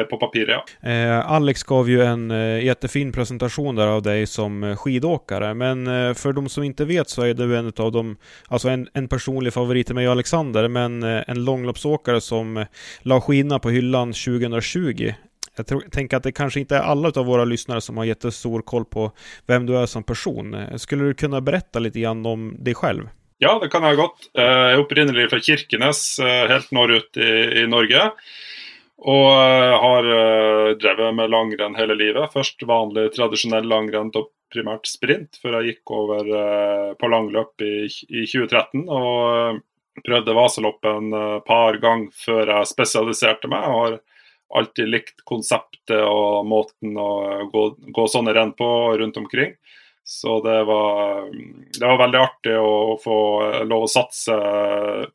[0.02, 0.90] på papiret, ja.
[0.90, 5.86] Eh, Alex gav ju en eh, jättefin presentation där av dig som eh, skidåkare, men
[5.86, 8.16] eh, för de som inte vet så är du en av dem,
[8.48, 12.66] alltså en, en personlig favorit till mig och Alexander, men eh, en långloppsåkare som
[13.02, 15.12] la skidorna på hyllan 2020.
[15.56, 18.62] Jag tror, tänker att det kanske inte är alla av våra lyssnare som har jättestor
[18.62, 19.12] koll på
[19.46, 20.56] vem du är som person.
[20.76, 23.08] Skulle du kunna berätta lite grann om dig själv?
[23.38, 24.30] Ja, det kan jag gott.
[24.32, 28.10] Jag är upprinnelig från Kirkenes, helt norrut i, i Norge.
[29.02, 32.32] Og eh, har eh, drevet med langrenn hele livet.
[32.32, 37.74] Først vanlig tradisjonell langrenn og primært sprint, før jeg gikk over eh, på langløp i,
[37.90, 38.86] i 2013.
[38.86, 39.60] Og
[40.04, 43.66] prøvde Vasaloppen et par ganger før jeg spesialiserte meg.
[43.66, 44.00] og har
[44.54, 47.62] alltid likt konseptet og måten å gå,
[47.94, 48.68] gå sånne renn på
[49.00, 49.54] rundt omkring.
[50.04, 53.18] Så det var, det var veldig artig å få
[53.64, 54.36] lov å satse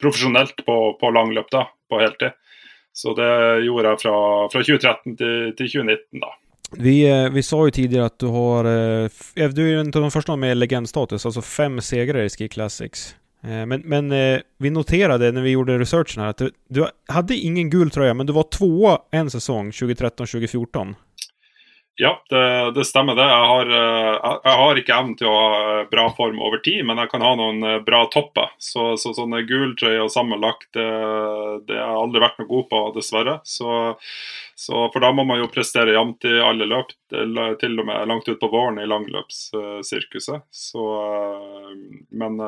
[0.01, 2.33] profesjonelt på, på langløp da, på heltid.
[3.01, 6.33] Så det gjorde jag från, från 2013 till, till 2019 då.
[6.71, 10.11] Vi, eh, vi sa ju tidigare att du har, eh, du är en av de
[10.11, 13.15] första med legendstatus, alltså fem segrar i Ski Classics.
[13.43, 14.09] Eh, men, men
[14.57, 18.25] vi noterade när vi gjorde researchen här att du, du hade ingen gul tröja, men
[18.25, 20.95] du var tvåa en säsong, 2013-2014.
[22.01, 23.21] Ja, det, det, stämmer det.
[23.21, 23.65] Jag har,
[24.43, 27.11] jeg har eh, inte evnen til att ha eh, bra form över tid, men jag
[27.11, 28.51] kan ha någon eh, bra topper.
[28.57, 30.85] Så, så sånne gultrøyer sammanlagt, det,
[31.67, 33.33] det har jag aldrig varit noe god på, dessvärre.
[33.43, 33.97] Så,
[34.55, 36.95] så, för då måste man ju prestera jevnt i alla løp,
[37.59, 40.47] till och med långt ut på våren i langløpssirkuset.
[40.51, 40.85] Så,
[42.09, 42.39] men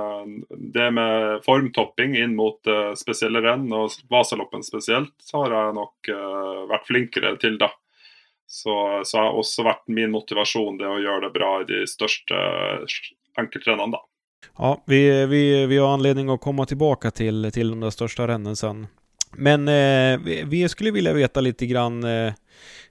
[0.49, 2.59] det med formtopping in mot
[2.95, 5.93] speciella renn, och Vasaloppen speciellt, så har jag nog
[6.67, 7.71] varit flinkare till da.
[8.53, 12.35] Så, så har också varit min motivation det att göra det bra i de största
[13.37, 13.97] enkeltränarna.
[14.57, 18.55] Ja, vi, vi, vi har anledning att komma tillbaka till, till de där största rennen
[18.55, 18.87] sen.
[19.35, 22.33] Men eh, vi, vi, skulle vilja veta lite grann eh,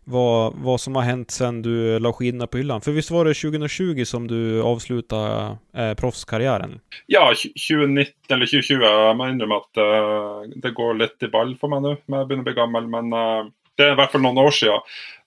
[0.05, 2.81] vad, vad som har hänt sen du la skidorna på hyllan.
[2.81, 6.81] För visst var det 2020 som du avslutade eh, proffskarriären?
[7.07, 7.35] Ja,
[7.68, 8.75] 2019 eller 2020.
[8.75, 11.96] Jag måste att uh, det går lite i ball för mig nu.
[12.07, 13.46] Jag börjar bli gammal, men uh,
[13.81, 14.81] det är i alla fall några år sedan.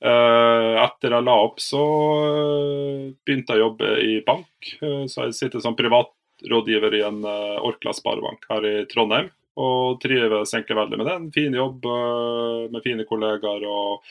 [0.06, 1.84] Uh, efter jag la upp så
[2.26, 4.78] eh, började jag jobba i bank.
[4.84, 9.30] Uh, så jag sitter som privatrådgivare i en uh, Orkla Sparebank här i Trondheim.
[9.56, 11.13] Och trivs egentligen väldigt med det.
[11.13, 14.04] En fin jobb uh, med fina kollegor och,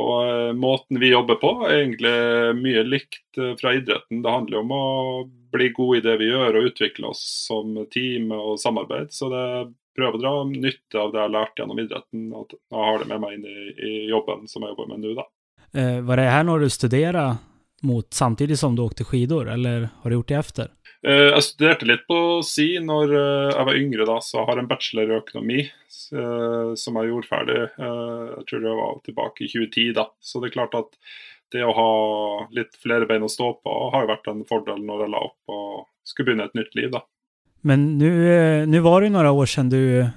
[0.00, 2.14] og måten vi jobber på, er egentlig
[2.60, 4.22] mye likt eh, fra idretten.
[4.22, 4.84] Det handler om å
[5.52, 9.12] bli god i det vi gjør og utvikle oss som team og samarbeid.
[9.12, 9.44] Så det
[10.00, 13.08] prøver å dra nytte av det jeg har lært gjennom idretten, og jeg har det
[13.12, 15.14] med meg inn i, i jobben som jeg jobber med nå.
[15.20, 15.28] da.
[15.76, 17.36] Eh, var det här när du studerade
[17.82, 20.68] mot samtidigt som du åkte skidor eller har du gjort det efter?
[21.06, 24.58] Eh, Jeg studerte litt på SI når eh, jeg var yngre, da, så jeg har
[24.60, 27.60] en bachelor i økonomi eh, som jeg gjorde ferdig.
[27.78, 30.08] eh, Jeg tror det var tilbake i 2010, da.
[30.20, 30.98] Så det er klart at
[31.54, 31.88] det å ha
[32.54, 35.54] litt flere bein å stå på har jo vært en fordel når jeg la opp
[35.54, 37.00] og skulle begynne et nytt liv, da.
[37.60, 40.08] Men nu, eh, nu var det ju några år sedan du eh,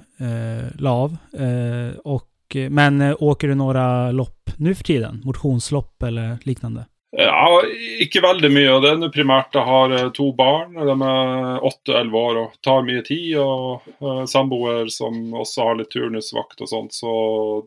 [0.78, 1.16] la av.
[1.32, 5.20] Eh, och, men eh, åker du några lopp nu för tiden?
[5.24, 6.84] Motionslopp eller liknande?
[7.16, 7.62] Ja,
[8.02, 8.78] ikke veldig mye.
[8.82, 10.74] det er nå primært Jeg har eh, två to barn.
[10.74, 13.36] De er åtte og elleve år og tar mye tid.
[13.38, 17.14] Og eh, samboer som også har litt turnusvakt og sånt, så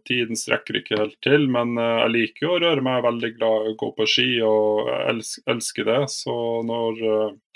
[0.10, 1.48] tiden strekker ikke helt til.
[1.54, 2.98] Men jag jeg liker jo å røre meg.
[2.98, 5.24] Jeg er veldig glad i å gå på ski og jeg
[5.56, 6.02] elsker det.
[6.12, 6.38] Så
[6.68, 7.02] når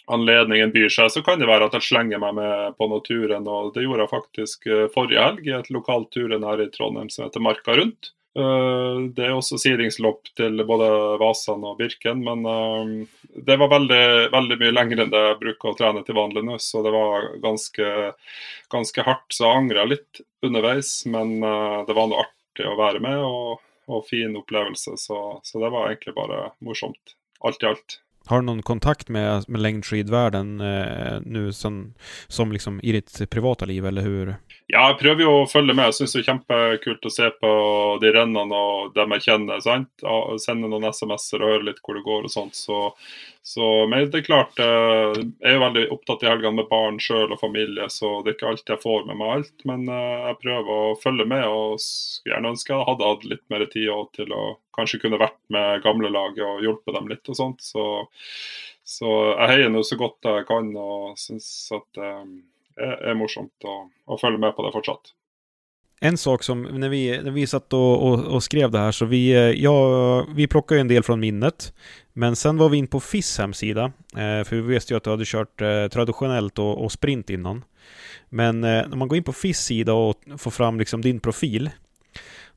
[0.08, 3.44] anledningen byr seg, så kan det være at jeg slenger meg med på naturen.
[3.44, 3.48] turen.
[3.48, 7.10] Og det gjorde jeg faktisk eh, forrige helg i et lokalt turen her i Trondheim
[7.10, 8.12] som heter Marka Rundt.
[8.32, 10.88] Eh, det er også sidingslopp til både
[11.20, 12.94] Vasan og Birken, men eh,
[13.48, 16.56] det var veldig, veldig mye lenger enn det jeg bruker å trene til vanlig nå,
[16.64, 17.90] så det var ganske,
[18.72, 19.28] ganske hardt.
[19.36, 23.66] Så jeg angra litt underveis, men eh, det var noe artig å være med og,
[23.92, 27.18] og fin opplevelse, så, så det var egentlig bare morsomt.
[27.44, 28.00] Alt i alt.
[28.26, 31.94] Har du någon kontakt med, med längdskidvärlden eh, nu som,
[32.28, 34.36] som liksom i ditt privata liv, eller hur?
[34.72, 35.90] Ja, jeg prøver jo å følge med.
[35.90, 37.50] Jeg syns det er kjempekult å se på
[38.00, 39.60] de rennene og dem jeg kjenner.
[39.60, 40.04] sant?
[40.40, 42.56] Sende noen SMS-er og høre litt hvor det går og sånt.
[42.56, 42.78] Så,
[43.44, 47.02] så men det er klart, eh, jeg er jo veldig opptatt i helgene med barn
[47.04, 49.66] sjøl og familie, så det er ikke alltid jeg får med meg alt.
[49.68, 53.44] Men eh, jeg prøver å følge med, og skulle gjerne ønske jeg hadde hatt litt
[53.52, 54.46] mer tid også til å
[54.78, 57.68] kanskje kunne vært med gamlelaget og hjulpet dem litt og sånt.
[57.74, 57.90] Så,
[58.88, 62.40] så jeg heier nå så godt jeg kan og syns at um
[62.78, 63.76] er, morsomt å,
[64.08, 65.14] följa følge med på det fortsatt.
[66.04, 69.06] En sak som, när vi, när vi satt och, och, och skrev det här så
[69.06, 71.74] vi, eh, ja, vi plockade ju en del från minnet.
[72.14, 73.92] Men sen var vi in på FIS hemsida.
[74.16, 75.58] För vi visste ju att du hade kört
[75.92, 77.64] traditionellt och, och sprint innan.
[78.30, 81.70] Men när man går in på FIS sida och får fram liksom din profil.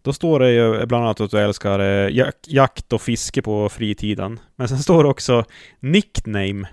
[0.03, 4.41] Då står det ju bland annat att du älskar jak jakt och fiske på fritiden.
[4.57, 5.45] Men sen står det också
[5.81, 6.69] nickname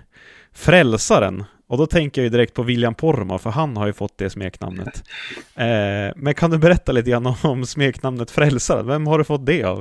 [0.52, 1.44] Frälsaren.
[1.72, 4.30] Och då tänker jag ju direkt på William Poromaa, för han har ju fått det
[4.30, 5.02] smeknamnet.
[5.56, 8.86] Eh, men kan du berätta lite grann om smeknamnet Frälsaren?
[8.86, 9.78] Vem har du fått det av?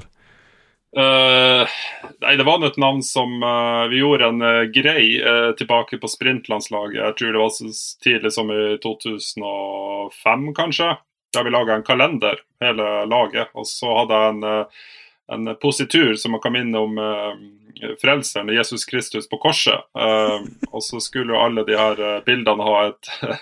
[0.98, 1.68] Uh,
[2.22, 7.04] nej, det var något namn som uh, Vi gjorde en uh, grej eh, på sprintlandslaget.
[7.04, 7.66] jag tror det var så
[8.04, 10.98] tidigt som i 2005, kanske.
[11.34, 13.48] Där vi lagade en kalender, hela laget.
[13.54, 14.66] och så hade jag en,
[15.48, 16.98] en positur som man kan in om
[18.02, 19.80] Frälsaren, Jesus Kristus på korset.
[20.00, 23.08] Ehm, och så skulle alla de här eh, bilderna ha ett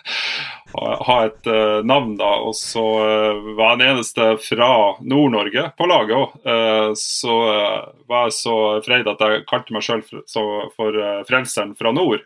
[0.74, 2.18] ha ett et eh, navn,
[2.54, 6.30] så eh, var han den eneste fra Nord-Norge på laget òg.
[6.46, 11.02] Ehm, så eh, var jeg så freid at jeg kalte meg sjøl for, så- for
[11.30, 12.24] Frelseren fra nord.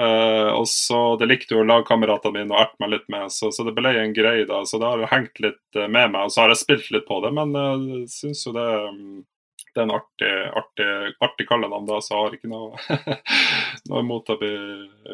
[0.00, 3.62] Uh, og så Det likte jo lagkameratene mine å erte meg litt med, så, så
[3.62, 4.64] det ble en greie da.
[4.66, 6.24] Så det har hengt litt med meg.
[6.24, 9.22] Og så har jeg spilt litt på det, men jag uh, syns jo det um,
[9.74, 10.88] det er en artig, artig,
[11.26, 13.18] artig kallenavn, da, så jeg har ikke noe,
[13.90, 14.54] noe imot å bli,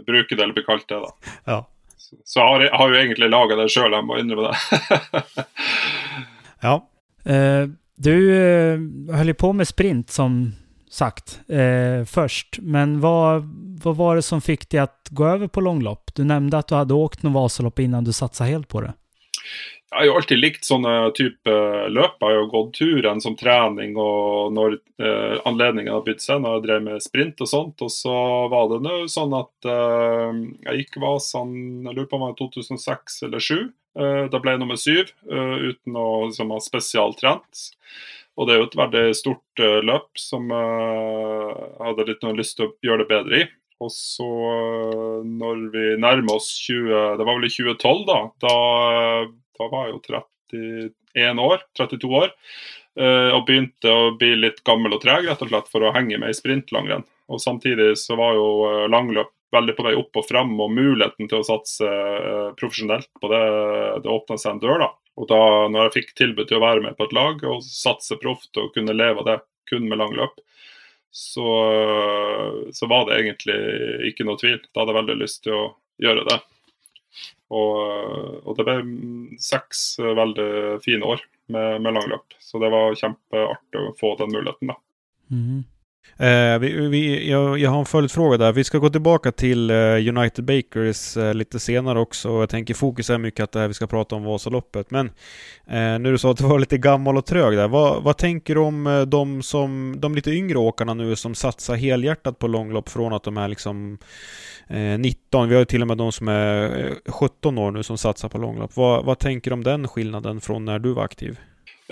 [0.07, 1.01] bruke det eller bli kalt det.
[1.03, 1.35] da.
[1.49, 1.61] Ja.
[1.97, 5.47] Så, så jeg har, jeg har jo egentlig laga det sjøl, jeg må innrømme det.
[6.61, 6.75] Ja.
[7.25, 8.79] Eh, du eh,
[9.17, 10.53] höll ju på med sprint som
[10.91, 13.43] sagt eh, först, men vad,
[13.83, 16.11] vad var det som fick dig att gå över på långlopp?
[16.15, 18.93] Du nämnde att du hade åkt någon Vasalopp innan du satsade helt på det.
[19.91, 22.21] Jeg har jo alltid likt sånne type eh, løp.
[22.23, 26.55] Jeg har jo gått turen som trening og når eh, anledningen har bydd seg, når
[26.57, 27.83] jeg drev med sprint og sånt.
[27.83, 28.15] Og så
[28.53, 31.57] var det nå sånn at eh, jeg gikk Vasan
[31.89, 33.75] jeg lurer på om det var 2006 eller 2007.
[33.99, 37.67] Eh, da ble jeg nummer syv eh, uten å liksom, ha spesialtrent.
[38.39, 42.39] Og det er jo et veldig stort eh, løp som eh, jeg hadde litt noe
[42.39, 43.49] lyst til å gjøre det bedre i.
[43.81, 45.30] Og så eh,
[45.73, 48.55] vi nærmer oss 20, det var vel i 2012 da, da,
[49.59, 52.35] da var jeg jo 31 år, 32 år.
[52.99, 55.93] Eh, och Og begynte å bli litt gammel og treg rett og slett for å
[55.95, 57.07] henge med i sprintlangrenn.
[57.31, 61.31] Og samtidig så var jo eh, langløp veldig på vei opp og frem, og muligheten
[61.31, 63.45] til å satse eh, professionellt profesjonelt på det,
[64.05, 64.85] det åpna seg en dør.
[64.85, 64.91] da.
[65.21, 65.41] Og da
[65.71, 68.73] når jeg fikk tilbud til å være med på et lag og satse proft og
[68.75, 69.39] kunne leve av det
[69.71, 70.39] kun med langløp,
[71.11, 71.51] så,
[72.73, 73.59] så var det egentlig
[74.11, 74.61] ikke noe tvil.
[74.71, 75.65] Da hadde jeg veldig lyst til å
[76.03, 76.39] gjøre det.
[77.51, 78.77] Og, og det ble
[79.43, 82.39] seks veldig fine år med, med langløp.
[82.39, 84.79] Så det var kjempeartig å få den muligheten, da.
[85.35, 85.65] Mm.
[86.17, 88.53] Eh, vi, vi, jag, jag, har en följdfråga där.
[88.53, 92.29] Vi ska gå tillbaka till uh, United Bakers uh, lite senare också.
[92.29, 94.91] Jag tänker fokus är mycket att det här vi ska prata om Vasaloppet.
[94.91, 97.69] Men uh, nu du sa att du var lite gammal och trög där.
[97.69, 102.39] Vad, vad tänker du om de, som, de lite yngre åkarna nu som satsar helhjärtat
[102.39, 103.99] på långlopp från att de är liksom
[104.99, 105.49] 19?
[105.49, 108.39] Vi har ju till och med de som är 17 år nu som satsar på
[108.39, 108.77] långlopp.
[108.77, 111.39] Vad, vad tänker du om den skillnaden från när du var aktiv?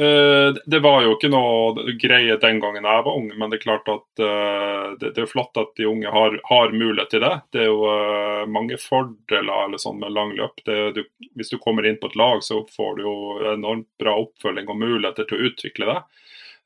[0.01, 3.65] Eh, det var jo ikke noe greie den gangen jeg var ung, men det er
[3.65, 7.25] klart at uh, eh, det, det, er flott at de unge har, har, mulighet til
[7.25, 7.33] det.
[7.51, 10.63] Det er jo uh, eh, mange fordeler eller sånn med langløp.
[10.95, 11.03] Du,
[11.35, 13.17] hvis du kommer inn på et lag, så får du jo
[13.57, 15.99] enormt bra oppfølging og muligheter til å utvikle det.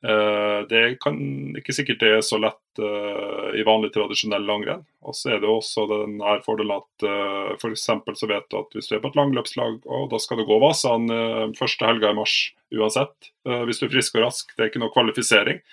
[0.07, 1.15] Eh, det kan
[1.55, 4.83] ikke sikkert det er så lett uh, i vanlig tradisjonell langrenn.
[5.07, 7.85] Og så er det også den her fordelen at eh, uh, f.eks.
[7.87, 10.59] så vet du at hvis du er på et langløpslag, og da skal du gå
[10.59, 12.35] Vasan uh, første helga i mars
[12.75, 13.31] uansett.
[13.47, 14.51] Uh, hvis du er frisk og rask.
[14.51, 15.63] Det er ikke noe kvalifisering.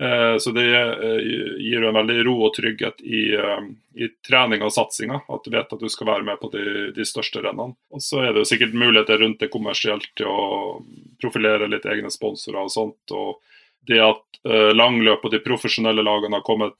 [0.00, 5.18] Så det gir en veldig ro og trygghet i, i trening og satsinga.
[5.28, 6.62] At du vet at du skal være med på de,
[6.96, 7.76] de største rennene.
[7.92, 10.80] Og så er det jo sikkert muligheter rundt det kommersielt til å
[11.20, 13.12] profilere litt egne sponsorer og sånt.
[13.12, 13.44] og
[13.88, 16.76] det at eh, langløp og de profesjonelle lagene har kommet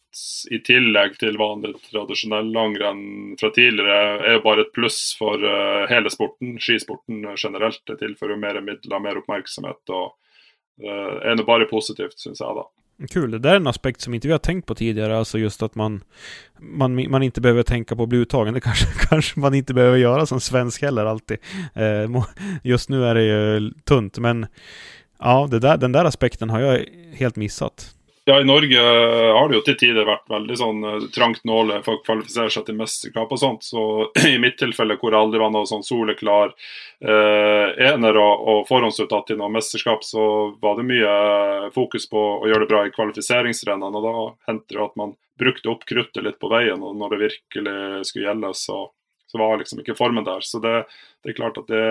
[0.53, 5.85] i tillegg til vanlig tradisjonell langrenn fra tidligere, er jo bare et pluss for uh,
[5.85, 7.83] eh, hele sporten, skisporten generelt.
[7.89, 10.13] Det tilfører mer midler, mer oppmerksomhet og
[10.85, 12.57] eh, är nog bara positivt, syns jag.
[12.57, 12.71] Då.
[13.09, 15.63] Kul, det där är en aspekt som inte vi har tänkt på tidigare, alltså just
[15.63, 16.05] att man,
[16.59, 18.55] man, man inte behöver tänka på att bli uttagen.
[18.55, 21.39] Det kanske, kanske man inte behöver göra som svensk heller alltid.
[21.75, 22.25] Eh,
[22.65, 24.47] just nu är det ju tunt, men
[25.21, 27.95] Ja, där, den där aspekten har jag helt missat.
[28.25, 31.41] Ja, i Norge eh, har det jo til tider vært veldig sånn uh, eh, trangt
[31.49, 33.65] nåle for å kvalifisere seg til mesterskap og sånt.
[33.67, 33.83] Så
[34.29, 39.27] i mitt tilfelle, hvor det aldri var noe sånn soleklar eh, ener og, og forhåndsuttatt
[39.33, 40.23] til noe mesterskap, så
[40.63, 43.99] var det mye eh, fokus på å gjøre det bra i kvalifiseringsrennene.
[43.99, 47.23] Og da hendte det at man brukte opp kruttet litt på veien, og når det
[47.25, 47.77] virkelig
[48.13, 48.85] skulle gjelde, så,
[49.33, 50.45] så var liksom ikke formen der.
[50.45, 50.85] Så det,
[51.25, 51.85] det er klart at det,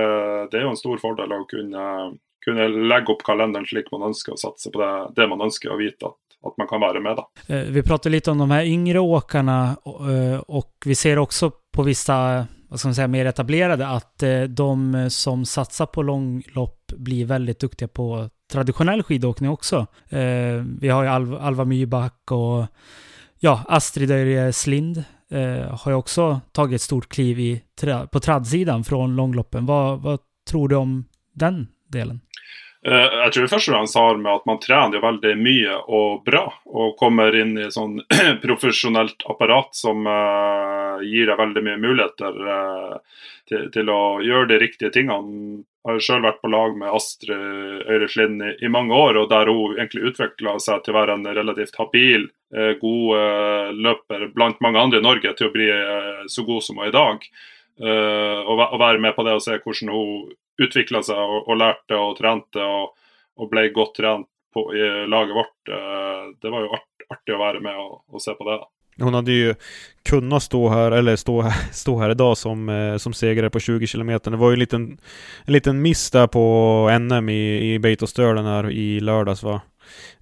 [0.54, 1.86] det er jo en stor fordel å kunne
[2.46, 5.80] kunne legge opp kalenderen slik man ønsker, och satsa på det, det man önskar och
[5.82, 7.16] veta att, att man kan vara med.
[7.16, 7.56] Då.
[7.56, 11.84] Eh, vi pratade lite om de här yngre åkarna eh, och vi ser också på
[11.84, 17.26] vissa vad ska man säga, mer etablerade att eh, de som satsar på långlopp blir
[17.26, 19.88] väldigt duktiga på traditionell skidåkning också.
[20.80, 21.10] Vi har ju
[21.40, 22.66] Alva Myrback och
[23.40, 25.04] ja, Astrid Öje Slind
[25.70, 27.64] har ju också tagit ett stort kliv i,
[28.12, 29.66] på tradsidan från långloppen.
[29.66, 30.20] Vad, vad
[30.50, 32.22] tror du om den delen?
[32.88, 35.80] Eh, jeg tror det først og fremst har med at man trener väldigt veldig mye
[35.92, 36.46] og bra.
[36.66, 37.98] Og kommer inn i en sånn
[38.46, 44.20] profesjonelt apparat som eh, uh, gir deg veldig mye muligheter uh, eh, til, til, å
[44.24, 45.64] gjøre de riktige tingene.
[45.80, 49.48] Jeg har själv vært på lag med Astrid Øyreslind i, i, mange år, og der
[49.50, 54.80] hun egentlig utvikla seg til å være en relativt habil, uh, god løper blant mange
[54.80, 55.72] andre i Norge til å bli
[56.32, 57.32] så god som hun er i dag
[57.80, 61.96] og, og være med på det og se hvordan hun utvikla seg og, og, lærte
[61.96, 62.98] og trente og,
[63.40, 65.68] og ble godt trent på, i laget vårt.
[65.70, 68.60] Eh, det var ju art, artig att vara med och, og se på det.
[69.04, 69.56] Hon hade ju
[70.10, 73.88] kunnat stå här, eller stå här, stå här idag som, eh, som segrare på 20
[73.88, 74.20] km.
[74.24, 74.98] Det var ju en liten,
[75.46, 79.62] en liten miss där på NM i, i Beitostölen här i lördags va.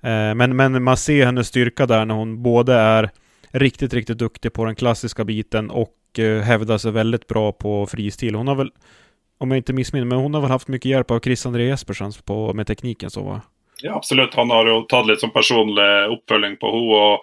[0.02, 3.10] Eh, men, men man ser hennes styrka där när hon både är
[3.52, 8.36] riktigt, riktigt duktig på den klassiska biten och och hävdar sig väldigt bra på fristil.
[8.36, 8.72] Hon har väl
[9.38, 12.12] om jag inte missminner men hon har väl haft mycket hjälp av Chris André Jespersen
[12.26, 13.42] på, med tekniken så va?
[13.82, 14.34] Ja, absolut.
[14.34, 17.18] Han har tagit tatt som personlig uppföljning på henne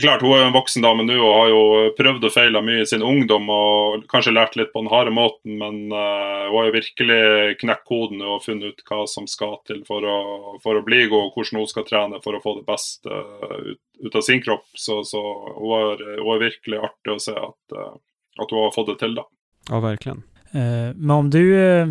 [0.00, 1.62] klart, Hun er jo en voksen dame nå og har jo
[1.98, 5.56] prøvd og feila mye i sin ungdom og kanskje lært litt på den harde måten,
[5.60, 7.20] men uh, hun har jo virkelig
[7.62, 10.18] knekt koden og funnet ut hva som skal til for å,
[10.64, 13.22] for å bli god, og hvordan hun skal trene for å få det beste
[13.70, 14.68] ut, ut, av sin kropp.
[14.74, 17.96] Så, så hun, er, hun, er, virkelig artig å se at, uh,
[18.40, 19.28] at hun har fått det til, da.
[19.70, 20.24] Ja, verkligen.
[20.54, 21.86] Eh, men om du, eh,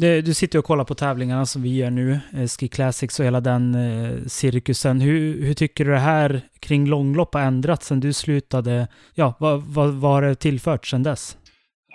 [0.00, 3.40] du sitter och kollar på tävlingarna som vi gör nu, eh, Ski Classics och hela
[3.40, 5.00] den eh, cirkusen.
[5.00, 8.88] Hur, hur tycker du det här kring långlopp har ändrats sen du slutade?
[9.14, 11.36] Ja, vad, vad, vad har det tillfört sen dess?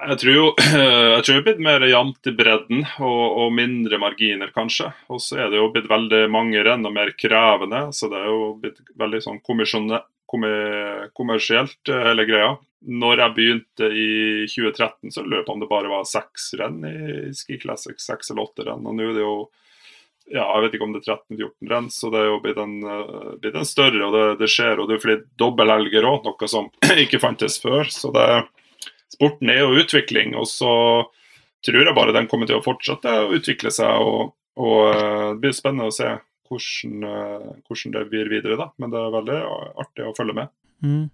[0.08, 0.54] Jag tror jo
[1.16, 4.94] jeg tror det har blitt mer jevnt i bredden och, och mindre marginer, kanske.
[5.08, 8.28] Och så är det jo blitt veldig mange renn og mer krävande så det er
[8.28, 9.40] jo blitt väldigt sånn
[11.16, 14.10] kommersiellt, eh, hele greia når jeg begynte i
[14.52, 16.98] 2013, så lurer jeg på om det bare var seks renn i
[17.36, 17.98] Ski Classic.
[18.02, 18.86] Seks eller åtte renn.
[18.86, 19.38] Og nå er det jo
[20.26, 22.80] ja, jeg vet ikke om det er 13-14 renn, så det er jo blitt en,
[22.82, 24.80] större blitt en større, og det, det, skjer.
[24.82, 26.72] Og det er flere dobbelthelger òg, noe som
[27.04, 27.86] ikke fantes før.
[27.94, 28.30] Så det,
[29.14, 30.72] sporten er jo utvikling, og så
[31.66, 34.02] tror jeg bare den kommer til å fortsette å utvikle seg.
[34.02, 36.10] og Og eh, det blir spennende å se
[36.50, 38.72] hvordan, eh, hvordan det blir videre, da.
[38.82, 39.40] Men det er veldig
[39.86, 40.54] artig å følge med.
[40.86, 41.06] Mm.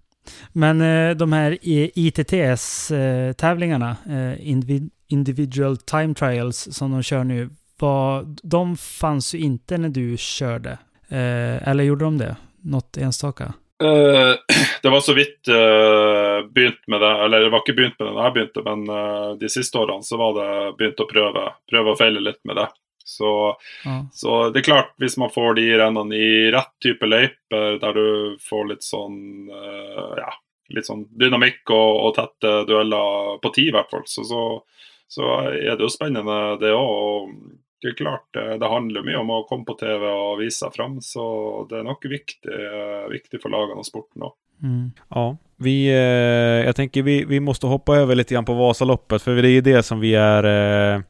[0.53, 7.24] Men eh, de här e- ITTS-tävlingarna, eh, eh, individ Individual Time Trials, som de kör
[7.24, 7.49] nu,
[7.80, 10.72] var, de fanns ju inte när du körde.
[11.09, 12.36] Eh, eller gjorde de det?
[12.61, 13.53] Något enstaka?
[13.84, 14.36] Uh,
[14.82, 18.07] det var så vidt uh, eh, begynt med det, eller det var ikke begynt med
[18.07, 21.47] det da jeg begynte, men uh, de siste årene så var det begynt å prøve,
[21.72, 22.67] prøve å feile litt med det.
[23.06, 24.06] Så, Ja.
[24.14, 28.38] så det er klart, hvis man får de rennene i rett type løyper, der du
[28.49, 30.34] får litt sånn eh, ja,
[30.76, 34.43] litt sånn dynamikk og, og tette dueller på tid, i hvert fall, så, så,
[35.12, 37.34] så er det jo spennende, det òg.
[37.82, 40.04] Det er klart, det, det handler mye om å komme på TV
[40.38, 41.24] vise seg fram, så
[41.70, 44.36] det er nok viktig, eh, viktig for lagene og sporten òg.
[44.62, 44.91] Mm.
[45.10, 49.36] Ja, vi, eh, jag tänker vi, vi måste hoppa över lite grann på Vasaloppet, för
[49.36, 51.02] det är ju det som vi är eh,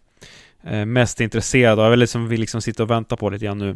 [0.64, 3.70] eh, mest intresserade av, eller som vi liksom sitter och väntar på lite grann nu.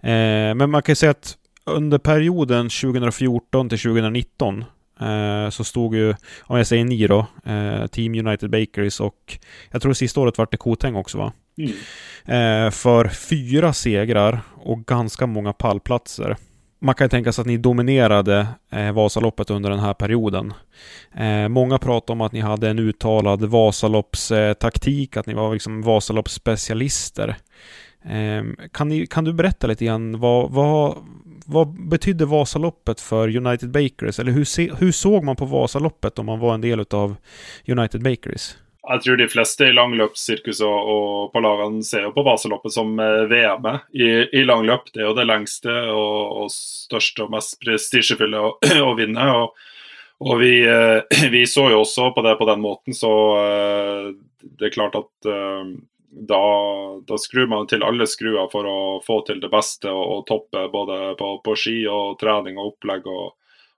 [0.00, 4.64] Eh, men man kan ju säga att under perioden 2014 till 2019
[5.00, 9.38] eh, så stod ju, om jag säger ni då, eh, Team United Bakeries och
[9.70, 11.32] jag tror sista året var det Koteng också va?
[11.58, 12.66] Mm.
[12.66, 16.36] eh, för fyra segrar och ganska många pallplatser.
[16.80, 20.54] Man kan ju tänka sig att ni dominerade eh, Vasaloppet under den här perioden.
[21.14, 27.36] Eh, många pratar om att ni hade en uttalad Vasaloppstaktik, att ni var liksom Vasaloppsspecialister.
[28.02, 30.96] Eh, kan, ni, kan du berätta lite grann vad, vad,
[31.46, 34.18] vad betydde Vasaloppet för United Bakeries?
[34.18, 37.16] Eller hur, se, hur såg man på Vasaloppet om man var en del av
[37.66, 38.56] United Bakeries?
[38.86, 42.92] Jeg tror de fleste i langløpssirkuset og, og på lagene ser jo på Vasaloppet som
[43.02, 44.06] eh, VM-et i,
[44.38, 44.92] i langløp.
[44.94, 48.54] Det er jo det lengste og, og største og mest prestisjefulle å,
[48.86, 49.26] å vinne.
[49.42, 49.58] Og,
[50.24, 53.12] og vi, eh, vi så jo også på det på den måten, så
[53.42, 54.08] eh,
[54.58, 55.74] det er klart at eh,
[56.08, 56.42] da,
[57.04, 60.64] da skrur man til alle skruer for å få til det beste og, og toppe
[60.72, 63.34] både på, på ski og trening og opplegg og,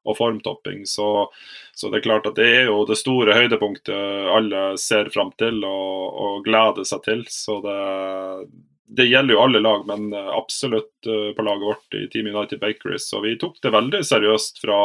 [0.09, 0.87] og formtopping.
[0.89, 1.29] Så,
[1.77, 5.63] så det er klart at det er jo det store høydepunktet alle ser fram til
[5.67, 7.25] og, og gleder seg til.
[7.31, 7.79] Så det,
[8.97, 12.59] det gjelder jo alle lag, men eh, absolutt eh, på laget vårt i Team United
[12.61, 13.11] Bakeries.
[13.11, 14.79] Så vi tok det veldig seriøst fra,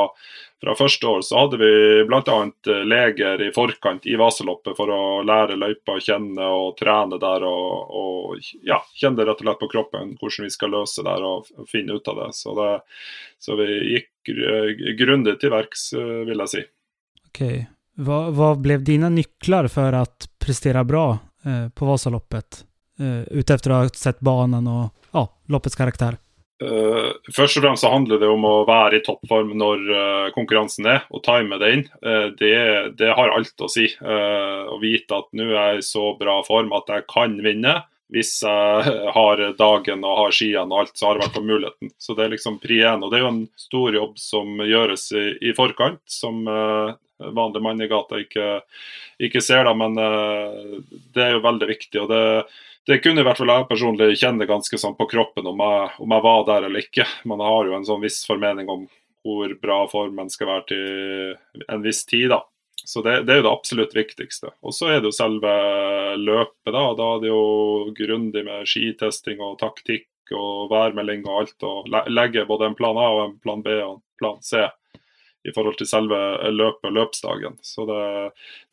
[0.62, 1.24] fra første år.
[1.26, 1.72] Så hadde vi
[2.06, 2.36] bl.a.
[2.70, 7.48] Eh, leger i forkant i Vasaloppet for å lære løypa å kjenne og trene der.
[7.50, 11.18] Og, og ja, kjenne det rett og slett på kroppen hvordan vi skal løse det
[11.26, 12.30] og, finna finne ut av det.
[12.38, 12.70] Så, det,
[13.42, 16.70] så vi gikk gr- till verks, vill jag säga.
[17.28, 17.70] Okej.
[17.98, 22.66] Vad, vad blev dina nycklar för att prestera bra eh, på Vasaloppet?
[23.00, 26.18] Eh, utefter att ha sett banan och ja, loppets karaktär.
[26.64, 29.98] Eh, uh, først og fremst så handler det om å være i toppform når uh,
[30.00, 31.72] eh, konkurransen er, og time det
[32.06, 32.56] Uh, det,
[32.96, 33.90] det har alt å si.
[34.00, 37.76] Uh, å vite at nå er jeg i så bra form at jeg kan vinne.
[38.14, 38.52] Vissa
[39.18, 41.96] har dagen og har skiene og alt, så har jeg i hvert fall muligheten.
[41.98, 43.02] Så det er liksom pri én.
[43.06, 46.94] Og det er jo en stor jobb som gjøres i, i forkant, som uh,
[47.26, 48.62] vanlig mann i gata ikke,
[49.30, 49.74] ikke ser, da.
[49.78, 50.80] Men uh,
[51.16, 52.06] det er jo veldig viktig.
[52.06, 52.24] og det
[52.86, 56.12] det kunne i hvert fall jeg personlig kjenne ganske sånn på kroppen om jeg, om
[56.14, 57.08] jeg var der eller ikke.
[57.26, 58.84] Man har jo en sånn viss formening om
[59.26, 62.30] hvor bra formen skal være til en viss tid.
[62.30, 62.44] da.
[62.86, 64.52] Så det, det er jo det absolutt viktigste.
[64.62, 65.54] Og så er det jo selve
[66.22, 66.74] løpet.
[66.74, 67.46] Da Da er det jo
[67.98, 71.66] grundig med skitesting og taktikk og værmelding og alt.
[71.66, 74.66] Og legge både en plan A og en plan B og en plan C
[75.46, 76.18] i forhold til selve
[76.50, 77.60] løpet og løpsdagen.
[77.62, 78.02] Så det,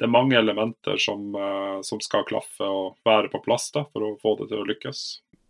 [0.01, 4.07] det er mange elementer som, eh, som skal klaffe og være på plass da, for
[4.07, 5.03] å få det til å lykkes.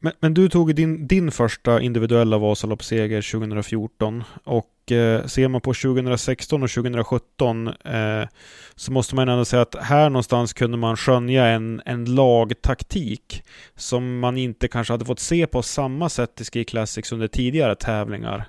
[0.03, 5.75] Men, men du tog din, din första individuella Vasaloppsseger 2014 och eh, ser man på
[5.75, 8.29] 2016 och 2017 eh,
[8.75, 13.43] så måste man ändå säga att här någonstans kunde man skönja en, en lagtaktik
[13.77, 17.75] som man inte kanske hade fått se på samma sätt i Ski Classics under tidigare
[17.75, 18.49] tävlingar.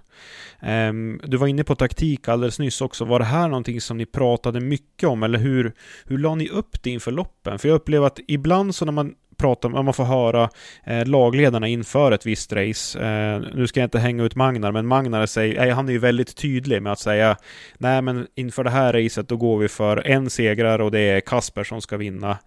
[0.62, 3.06] Ehm, du var inne på taktik alldeles nyss också.
[3.06, 5.74] Var det här någonting som ni pratade mycket om eller hur,
[6.06, 7.60] hur la ni upp det inför loppen?
[7.60, 10.50] För jag upplever att ibland så när man prata, man får höra
[10.84, 13.00] eh, lagledarna inför ett visst race.
[13.00, 16.00] Eh, nu ska jag inte hänga ut Magnar, men Magnar säger, eh, han är ju
[16.00, 17.38] väldigt tydlig med att säga
[17.78, 21.22] nej men inför det här racet då går vi för en segrare och det är
[21.22, 22.38] Kasper som ska vinna.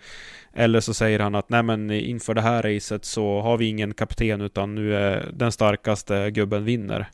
[0.59, 3.95] Eller så säger han att nej men inför det här racet så har vi ingen
[3.95, 7.07] kapten utan nu är den starkaste gubben vinner.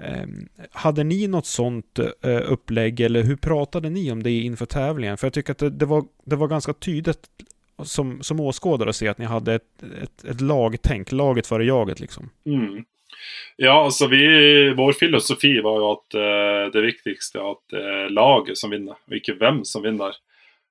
[0.00, 0.26] Eh,
[0.72, 5.16] hade ni något sånt eh, upplägg eller hur pratade ni om det inför tävlingen?
[5.16, 7.28] För jag tycker att det, det, var, det var ganska tydligt
[7.84, 12.00] som, som åskådare att se att ni hade ett, ett, ett lagtänk, laget före jaget
[12.00, 12.30] liksom.
[12.46, 12.84] Mm.
[13.56, 18.58] Ja, alltså vi, Vår filosofi var ju att eh, det viktigaste är att det laget
[18.58, 20.14] som vinner, och inte vem som vinner.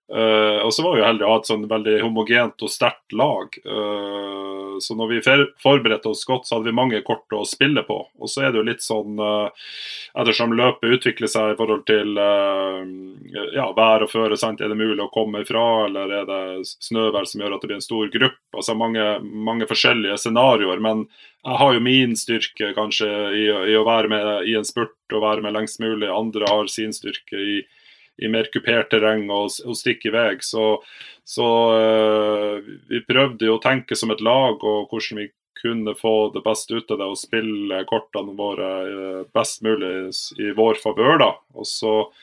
[0.10, 2.72] Eh, uh, og så var vi ju heldige å ha et sånn veldig homogent og
[2.74, 3.53] sterkt lag.
[3.66, 5.22] Uh, eh, så når vi
[5.62, 7.99] forberedte oss godt, så hadde vi mange kort å spille på.
[8.20, 9.70] Og så er det jo litt sånn uh, eh,
[10.22, 12.18] ettersom løpet utvikler seg i forhold til
[13.53, 14.62] ja, vær og føre, sant?
[14.62, 17.78] er det mulig å komme ifra, eller er det snøvær som gjør at det blir
[17.78, 18.39] en stor gruppe?
[18.55, 20.82] Altså mange, mange forskjellige scenarioer.
[20.84, 21.05] Men
[21.45, 25.24] jeg har jo min styrke kanskje i, i å være med i en spurt og
[25.24, 26.10] være med lengst mulig.
[26.12, 27.60] Andre har sin styrke i
[28.22, 30.43] i mer kuperad terräng och, och stikke iväg.
[30.43, 30.84] Så,
[31.24, 35.30] så uh, vi prövde att tänka som ett lag och hur vi
[35.61, 40.51] kunde få det bästa ut av det och spela korten våra uh, bäst möjligt i
[40.51, 41.17] vår favör.
[41.17, 41.41] Då.
[41.53, 42.13] Och så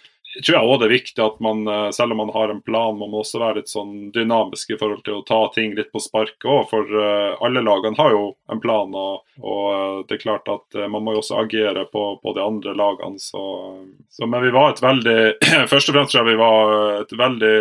[0.45, 2.99] tror jeg också det er viktig at man, eh, selv om man har en plan,
[2.99, 6.03] man må også være litt sånn dynamisk i forhold til å ta ting litt på
[6.03, 6.67] sparket òg.
[6.71, 10.51] For eh, alla alle lagene har jo en plan, og, og eh, det er klart
[10.53, 13.23] at eh, man må jo også agere på, på de andre lagene.
[13.23, 13.45] Så,
[14.11, 15.19] så, men vi var et veldig
[15.73, 17.57] Først og fremst tror jeg vi var et veldig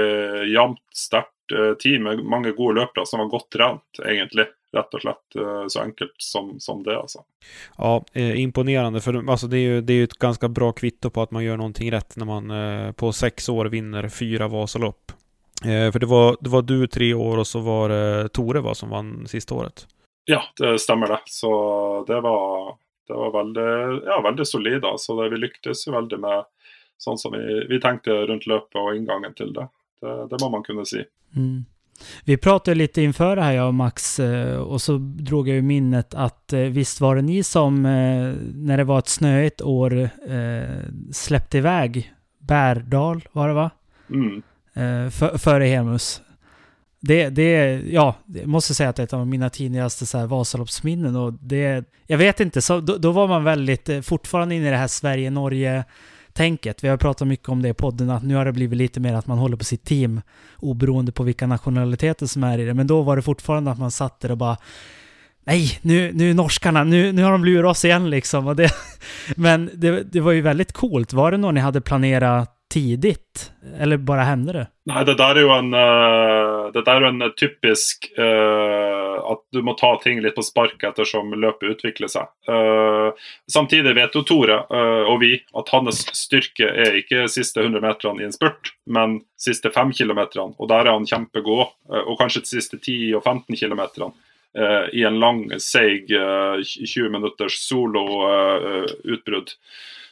[0.52, 1.32] jevnt, sterkt
[1.78, 5.82] team med mange gode løpere som var godt trent, egentlig rett och slett eh, så
[5.82, 7.20] enkelt som, som det alltså.
[7.78, 11.22] Ja, eh, imponerande för alltså det är ju det är ett ganska bra kvitto på
[11.22, 15.12] att man gör någonting rätt när man eh, på sex år vinner fyra Vasalopp.
[15.64, 18.90] För det var, det var du tre år och så var det Tore va, som
[18.90, 19.88] vann sista året?
[20.26, 21.20] Ja, det stämmer det.
[21.26, 21.50] Så
[22.08, 24.82] det var, det var väldigt, ja, väldigt solid.
[24.98, 26.46] Så det, vi lyckades ju väldigt med
[26.98, 29.68] sånt som vi, vi tänkte runt löpet och ingången till det.
[30.02, 31.06] Det, det må man kunna säga.
[31.36, 31.66] Mm.
[32.24, 35.62] Vi pratade lite inför det här jag och Max eh, och så drog jag i
[35.62, 40.10] minnet att eh, visst var det ni som eh, när det var ett snöigt år
[41.14, 43.72] släppte iväg Bärdal var det va?
[44.10, 44.42] Mm.
[45.12, 46.22] För, före Hemus.
[47.00, 50.28] Det, det, ja, jag måste säga att det är ett av mina tidigaste så här
[50.28, 54.72] Vasaloppsminnen och det, jag vet inte, så då, då var man väldigt, fortfarande inne i
[54.72, 55.84] det här Sverige-Norge
[56.36, 56.84] tänket.
[56.84, 59.14] Vi har pratat mycket om det i podden, att nu har det blivit lite mer
[59.14, 60.22] att man håller på sitt team
[60.58, 62.74] oberoende på vilka nationaliteter som är i det.
[62.74, 64.58] Men då var det fortfarande att man satt där och bara
[65.48, 68.48] Nej, nu, nu norskarna, nu, nu har de lurat oss igen liksom.
[68.48, 68.72] Och det,
[69.36, 71.14] men det, det var ju väldigt coolt.
[71.14, 73.52] Var det något ni hade planerat tidigt?
[73.80, 74.68] Eller bara hände det?
[74.86, 78.26] Nej, det där är ju en, uh, det där är en typisk uh,
[79.32, 82.30] at du må ta ting litt på sparket ettersom løpet utvikler seg.
[82.50, 83.12] Uh,
[83.52, 88.24] samtidig vet jo Tore eh, og vi at hans styrke er ikke siste 100 meterne
[88.24, 90.22] i en spurt, men siste 5 km,
[90.58, 91.74] Og der er han kjempegod.
[91.92, 94.12] Eh, og kanskje de siste 10 og 15 km.
[94.56, 99.52] I en lang, seig 20 minutters solo-utbrudd.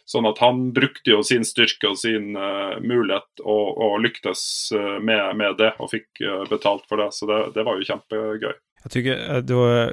[0.05, 4.43] Sånn at han brukte jo sin styrke og sin uh, mulighet og, og lyktes
[4.75, 7.09] uh, med, med, det og fikk uh, betalt for det.
[7.15, 8.55] Så det, det var jo kjempegøy.
[8.83, 9.89] Jag tycker eh, det var eh,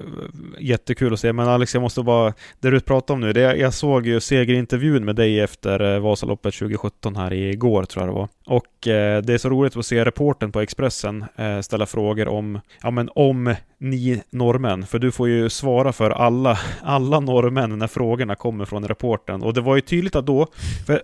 [0.58, 2.34] jättekul att se, men Alex, jag måste bara...
[2.60, 6.54] Det du pratar om nu, det, jag såg ju segerintervjun med dig efter eh, Vasaloppet
[6.54, 8.28] 2017 här igår, tror jag det var.
[8.46, 12.60] Och eh, det är så roligt att se reporten på Expressen eh, ställa frågor om,
[12.82, 17.86] ja men om ni norrmän, för du får ju svara för alla, alla norrmän när
[17.86, 19.42] frågorna kommer från reporten.
[19.42, 20.46] Och det var ju tydligt att då,
[20.86, 21.02] för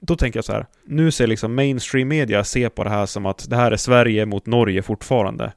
[0.00, 3.26] då tänker jag så här, nu ser liksom mainstream media se på det här som
[3.26, 5.52] att det här är Sverige mot Norge fortfarande.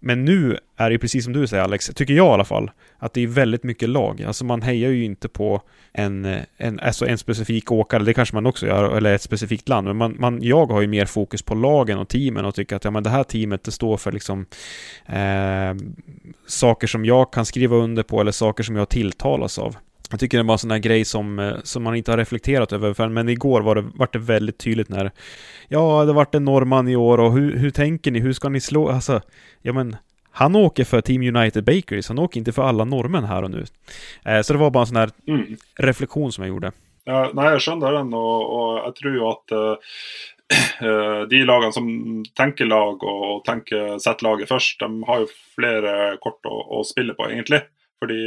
[0.00, 3.14] Men nu är det precis som du säger Alex, tycker jag i alla fall, att
[3.14, 4.22] det är väldigt mycket lag.
[4.22, 5.62] Alltså man hejar ju inte på
[5.92, 9.86] en, en, alltså en specifik åkare, det kanske man också gör, eller ett specifikt land.
[9.86, 12.84] Men man, man, jag har ju mer fokus på lagen och teamen och tycker att
[12.84, 14.46] ja, men det här teamet det står för liksom
[15.06, 15.74] eh,
[16.46, 19.76] saker som jag kan skriva under på eller saker som jag tilltalas av.
[20.10, 22.72] Jag tycker det var en sån här grej som, eh, som man inte har reflekterat
[22.72, 25.10] över, men igår var det, var det väldigt tydligt när
[25.68, 28.20] Ja, det vart en norrman i år och hur, hur tänker ni?
[28.20, 28.88] Hur ska ni slå?
[28.88, 29.20] Alltså,
[29.62, 29.96] ja men
[30.30, 33.64] han åker för Team United Bakeries, han åker inte för alla norrmän här och nu.
[34.24, 35.56] Eh, så det var bara en sån här mm.
[35.78, 36.72] reflektion som jag gjorde.
[37.04, 41.86] Ja, nej, jag skjønner den, och og jeg tror jo at uh, de lagene som
[42.36, 47.16] tenker lag og tenker sett laget først, de har jo flere kort å, å spille
[47.16, 47.62] på, egentlig.
[47.98, 48.18] For de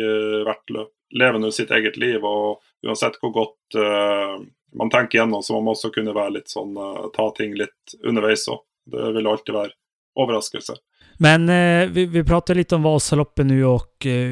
[0.48, 4.36] hvert løp lever nu sitt eget liv, og uansett hvor godt uh, eh,
[4.78, 7.56] man tenker gjennom, så må man også kunne være litt sånn uh, eh, ta ting
[7.60, 8.64] litt underveis òg.
[8.92, 9.76] Det vil alltid være
[10.20, 10.80] overraskelse.
[11.22, 14.32] Men eh, vi, vi pratar lite om Vasaloppet nu och eh,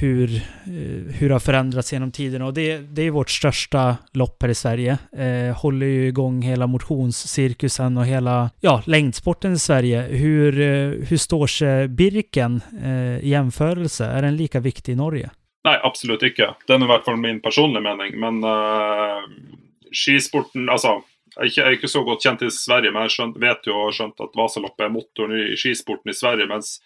[0.00, 2.42] hur, eh, hur det har förändrats genom tiden.
[2.42, 4.98] Och det, det är vårt största lopp här i Sverige.
[5.16, 10.02] Eh, håller ju igång hela motionscirkusen och hela ja, längdsporten i Sverige.
[10.02, 14.04] Hur, eh, hur står sig Birken eh, i jämförelse?
[14.04, 15.30] Är den lika viktig i Norge?
[15.64, 16.50] Nej, absolut ikke.
[16.66, 18.16] Det er i hvert fall min personlige mening.
[18.20, 19.24] Men uh,
[19.94, 20.98] skisporten Altså,
[21.34, 23.66] jeg er, ikke, jeg er, ikke, så godt kjent i Sverige, men jeg skjønt, vet
[23.66, 26.46] jo og har skjønt at Vasaloppet er motoren i skisporten i Sverige.
[26.50, 26.76] Mens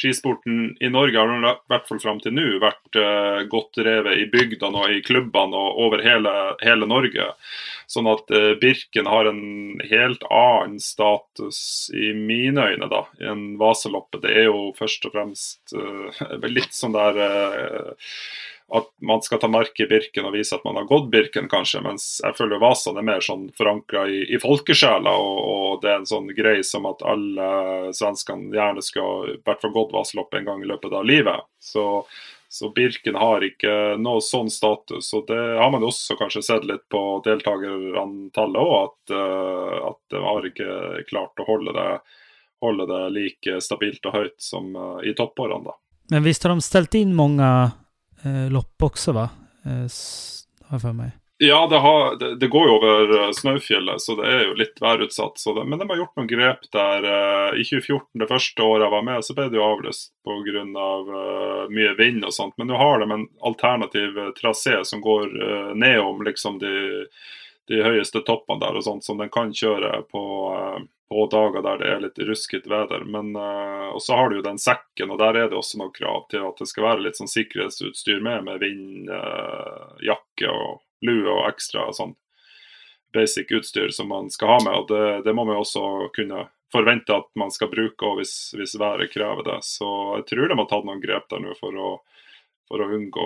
[0.00, 4.28] skisporten i Norge har i hvert fall fram til nå vært uh, godt drevet i
[4.32, 6.32] bygdene og i klubbene og over hele,
[6.64, 7.30] hele Norge.
[7.90, 9.42] Sånn at uh, Birken har en
[9.90, 11.60] helt annen status
[11.92, 14.24] i mine øyne da, enn Vasaloppet.
[14.24, 17.20] Det er jo først og fremst uh, litt sånn der
[18.76, 21.82] at man skal ta merke i Birken og vise at man har gått Birken, kanskje.
[21.84, 26.00] Mens jeg føler Vasan er mer sånn forankra i, i folkesjela, og, og, det er
[26.00, 27.48] en sånn greie som at alle
[27.96, 31.48] svenskene gjerne skulle i hvert fall gått Vasaloppet en gang i løpet av livet.
[31.62, 31.88] Så
[32.52, 35.12] så Birken har ikke noe sånn status.
[35.14, 39.98] og Det har man også kanskje sett litt på deltakerantallet òg, at, uh, eh, at
[40.10, 40.78] det har ikke
[41.12, 41.92] klart å holde det,
[42.66, 45.62] holde det like stabilt og høyt som uh, i toppårene.
[45.70, 45.76] da.
[46.10, 47.70] Men visst har de ställt in många
[48.24, 49.28] eh, lopp också va?
[49.64, 49.88] Eh,
[50.64, 51.10] har jag för mig.
[51.42, 54.84] Ja, det, har, det, det, går ju över eh, snöfjället, så det är ju lite
[54.84, 55.32] værutsatt.
[55.44, 57.02] Det, men de har gjort någon grep där.
[57.02, 60.12] Eh, I 2014, det första året jag var med, så blev det jo avlyst
[60.46, 62.54] grund Av, eh, mycket vind och sånt.
[62.56, 65.26] Men nu har de en alternativ eh, trasé som går
[65.74, 67.06] ner om liksom de,
[67.68, 71.78] de, högsta topparna där och sånt, som den kan köra på, eh, på dagar där
[71.78, 73.00] det är lite ruskigt väder.
[73.04, 76.26] Men uh, så har du ju den säcken och där är det också några krav
[76.28, 81.86] till att det ska vara lite som säkerhetsutstyr med, med vindjacka eh, och lue extra
[81.86, 82.18] och sånt
[83.12, 84.74] basic utstyr som man ska ha med.
[84.74, 88.24] Och Det, det må man också kunna förvänta att man ska bruka om
[88.78, 89.58] vädret kräver det.
[89.60, 92.00] Så jag tror de har tagit någon grepp där nu för att,
[92.68, 93.20] för att undgå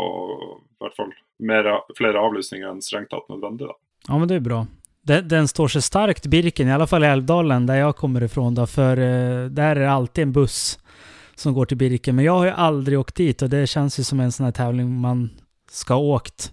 [0.81, 3.69] i alla fall mera, flera avlysningar än strängt tatt nödvändigt.
[4.09, 4.67] Ja, men det är bra.
[5.07, 8.55] Den, den, står sig starkt, Birken, i alla fall i Älvdalen där jag kommer ifrån.
[8.55, 10.79] Då, för eh, där är det alltid en buss
[11.35, 12.17] som går till Birken.
[12.17, 14.53] Men jag har ju aldrig åkt dit och det känns ju som en sån här
[14.53, 15.31] tävling man
[15.71, 16.53] ska ha åkt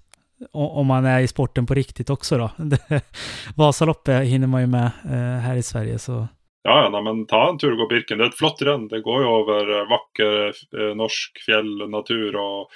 [0.51, 2.51] om man är i sporten på riktigt också då.
[3.55, 6.27] Vasaloppet hinner man ju med eh, här i Sverige så.
[6.63, 8.17] Ja, ja men ta en tur och gå Birken.
[8.17, 8.87] Det är ett flott renn.
[8.87, 10.53] Det går ju över eh, vacker
[10.95, 12.69] norsk fjällnatur och,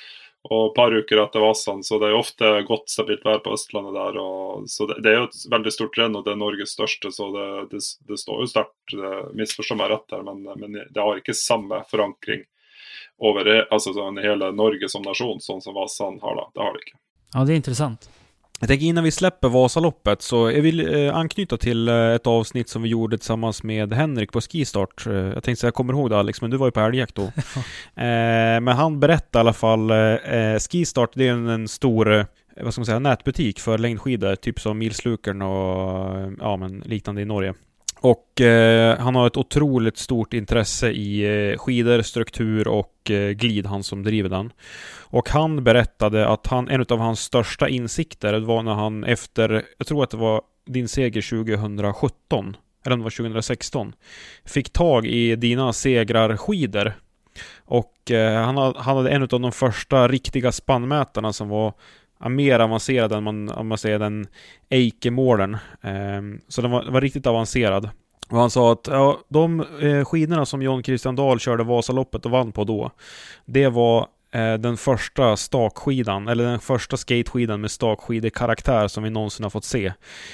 [0.50, 1.84] och et par veckor efter Vasan.
[1.84, 4.18] Så det är ofta gott stabilt väder på Östlandet där.
[4.18, 7.12] Og, så det, det, är ju ett väldigt stort renn och det är Norges största.
[7.12, 11.16] Så det, det, det står ju starkt, missförstå mig rätt her, men, men det har
[11.16, 12.42] inte samma förankring
[13.24, 16.36] över altså, sånn, hela Norge som nation, sånn som Vasan har.
[16.36, 16.52] Da.
[16.54, 16.98] Det har det inte.
[17.34, 18.10] Ja, det är intressant.
[18.60, 22.70] Jag tänker innan vi släpper Vasaloppet så jag vill eh, anknyta till eh, ett avsnitt
[22.70, 25.08] som vi gjorde tillsammans med Henrik på Skistart.
[25.08, 27.16] Eh, jag tänkte säga, jag kommer ihåg det Alex, men du var ju på älgjakt
[27.16, 27.32] då.
[27.96, 29.92] men han berättade i alla fall,
[30.60, 32.26] Skistart det är en, stor
[32.62, 37.26] vad ska man säga, nätbutik för längdskidor, typ som Milslukern och ja, men liknande i
[37.26, 37.54] Norge.
[38.06, 43.66] Och eh, han har ett otroligt stort intresse i eh, skidor, struktur och eh, glid,
[43.66, 44.54] han som driver den.
[45.00, 49.88] Och han berättade att han, en av hans största insikter var när han efter, jag
[49.88, 53.94] tror att det var din seger 2017, eller om det var 2016,
[54.46, 56.94] fick tag i dina segrarskidor.
[57.66, 61.74] Och eh, han, han hade en av de första riktiga spannmätarna som var
[62.20, 64.28] mer avancerad än man, om man säger den
[64.70, 65.54] Eike-målen.
[65.82, 67.90] Eh, så den var, var, riktigt avancerad.
[68.30, 72.32] Och han sa att ja, de eh, skidorna som John Christian Dahl körde Vasaloppet och
[72.32, 72.92] vann på då,
[73.46, 79.44] det var Eh, den första stakskidan, eller den första skateskidan med stakskidekaraktär som vi någonsin
[79.44, 79.94] har fått se.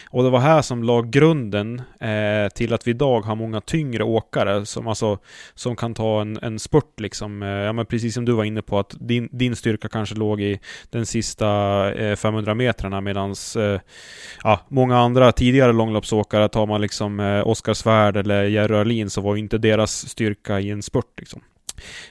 [0.09, 4.03] Och det var här som la grunden eh, till att vi idag har många tyngre
[4.03, 5.17] åkare som, alltså,
[5.55, 7.43] som kan ta en, en spurt liksom.
[7.43, 10.41] Eh, ja, men precis som du var inne på att din, din styrka kanske låg
[10.41, 11.47] i den sista
[11.93, 13.79] eh, 500 metrarna medans eh,
[14.43, 19.21] ja, många andra tidigare långloppsåkare, tar man liksom eh, Oskar Svärd eller Jerry Arlin så
[19.21, 21.41] var ju inte deras styrka i en spurt liksom.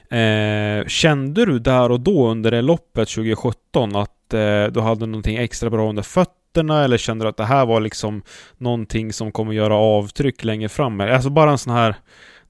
[0.09, 5.37] Eh, kände du där och då under det loppet 2017 att eh, du hade någonting
[5.37, 8.23] extra bra under fötterna eller kände du att det här var liksom
[8.57, 11.01] någonting som kommer göra avtryck längre fram?
[11.01, 11.95] Alltså bara en sån här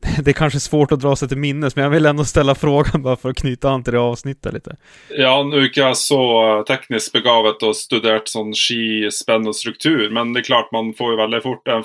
[0.24, 3.02] det är kanske svårt att dra sig till minnes, men jag vill ändå ställa frågan
[3.02, 4.76] bara för att knyta an till det avsnittet lite.
[5.10, 10.34] Ja, nu är inte jag så tekniskt begavet och studerat sån skispänn och struktur, men
[10.34, 11.84] det är klart man får ju väldigt fort en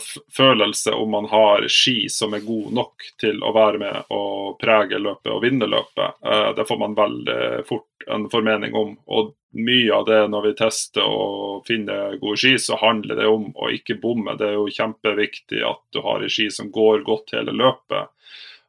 [0.86, 4.98] känsla om man har ski som är god nog till att vara med och präga
[4.98, 6.14] löpet och vinna löpet.
[6.26, 8.98] Eh, det får man väldigt fort en förmening om.
[9.06, 13.54] Och mycket av det när vi testar och finner gode ski, så handlar det om
[13.56, 14.34] att inte bomma.
[14.34, 18.08] Det är ju jätteviktigt att du har ei ski som går godt hela løpet.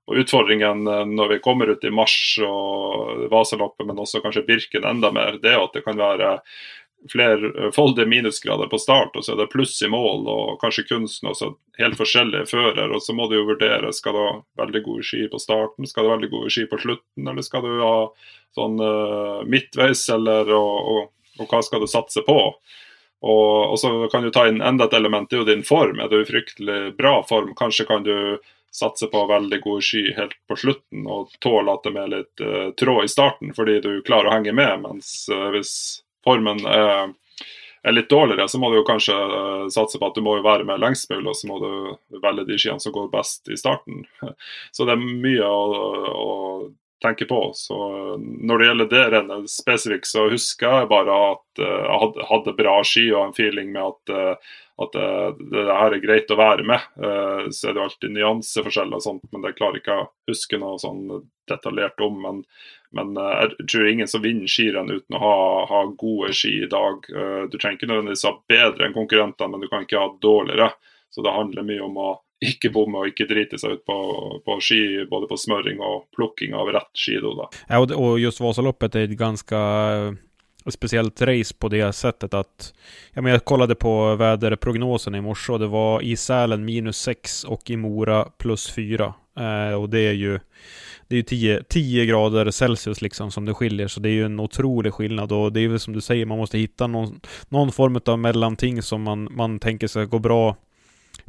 [0.08, 4.42] Og utfordringen eh, når när vi kommer ut i mars och Vasaloppet, men också kanske
[4.42, 6.40] Birken enda mer, det är att det kan vara
[7.12, 11.30] flerfoldige eh, minusgrader på start, och så är det pluss i mål, och kanske kunsten
[11.30, 12.92] også helt forskjellige fører.
[12.92, 14.34] Og så må du jo vurdere skal du ha
[14.64, 17.66] veldig gode ski på starten, skal du ha veldig gode ski på slutten, eller skal
[17.66, 17.96] du ha
[18.58, 22.38] sånn uh, midtveis, eller og, og, og, hva skal du satse på?
[23.18, 26.02] Og, og, så kan du ta inn enda et element, det er jo din form.
[26.02, 28.38] Er du i fryktelig bra form, kanskje kan du
[28.78, 32.68] satse på veldig gode ski helt på slutten og tåle at det er litt uh,
[32.78, 34.84] tråd i starten, fordi du klarer å henge med.
[34.84, 35.74] Mens uh, hvis
[36.28, 37.46] formen er, eh,
[37.88, 40.48] er litt dårligere, så må du jo kanskje eh, satse på at du må jo
[40.48, 43.60] være med lengst mulig, og så må du velge de skiene som går best i
[43.60, 44.04] starten.
[44.76, 45.64] Så det er mye å,
[46.12, 46.36] å
[47.02, 47.52] tenke på.
[47.54, 52.30] Så eh, når det gjelder det rennet spesifikt, så husker jeg bare at eh, jeg
[52.32, 56.04] hadde, bra ski og en feeling med at, eh, at eh, det, det, her er
[56.04, 56.90] greit å være med.
[57.54, 61.06] Så er det alltid nyanseforskjeller og sånt, men det klarer ikke å huske noe sånn
[61.50, 62.20] detaljert om.
[62.26, 62.44] men
[62.96, 67.04] men jeg tror ingen som vinner skirenn uten å ha, ha, gode ski i dag.
[67.52, 70.70] Du trenger ikke nødvendigvis ha bedre enn konkurrentene, men du kan ikke ha dårligere.
[71.12, 72.08] Så det handler mye om å
[72.42, 73.98] ikke bomme og ikke drite seg ut på,
[74.46, 77.34] på ski, både på smøring og plukking av rett skido.
[77.38, 77.50] Da.
[77.68, 82.74] Ja, och, och just Vasaloppet är ett ganska eh, speciellt race på det sättet att
[83.14, 87.44] ja, men jag kollade på väderprognosen i morse och det var i Sälen minus 6
[87.44, 89.14] och i Mora plus 4.
[89.40, 90.40] Eh, och det är ju
[91.08, 94.26] det är ju 10, 10 grader Celsius liksom som det skiljer, så det är ju
[94.26, 97.20] en otrolig skillnad och det är väl som du säger, man måste hitta någon,
[97.50, 100.56] någon form av mellanting som man, man tänker sig gå bra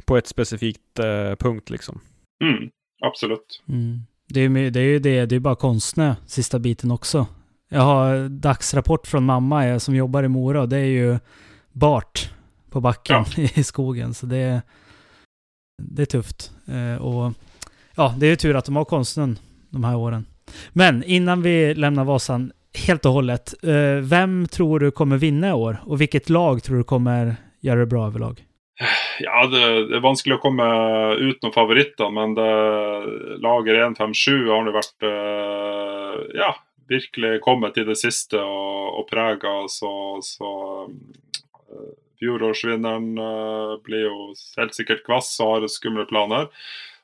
[0.09, 2.01] på ett specifikt eh, punkt liksom.
[2.43, 2.69] Mm,
[3.01, 3.63] absolut.
[3.67, 4.01] Mm.
[4.27, 7.27] Det, är, det är ju det, det är bara konstnä sista biten också.
[7.69, 11.19] Jag har dagsrapport från mamma som jobbar i Mora och det är ju
[11.71, 12.31] bart
[12.69, 13.43] på backen ja.
[13.55, 14.13] i skogen.
[14.13, 14.61] Så det,
[15.81, 16.51] det är tufft.
[16.67, 17.33] Eh, och
[17.95, 19.39] ja, det är ju tur att de har konsten
[19.69, 20.25] de här åren.
[20.69, 22.51] Men innan vi lämnar Vasan
[22.87, 23.53] helt och hållet.
[23.63, 25.81] Eh, vem tror du kommer vinna i år?
[25.85, 28.45] Och vilket lag tror du kommer göra det bra överlag?
[29.19, 30.65] Ja, det, det er vanskelig å komme
[31.19, 32.49] ut noen favoritter, men det,
[33.43, 36.53] lager 1-5-7 har nå vært uh, eh, ja,
[36.89, 39.55] virkelig kommet i det siste og, og prega.
[39.71, 39.91] Så,
[40.25, 40.51] så
[40.87, 41.89] uh,
[42.21, 46.47] fjorårsvinneren uh, blir jo helt sikkert kvass og har skumle planer.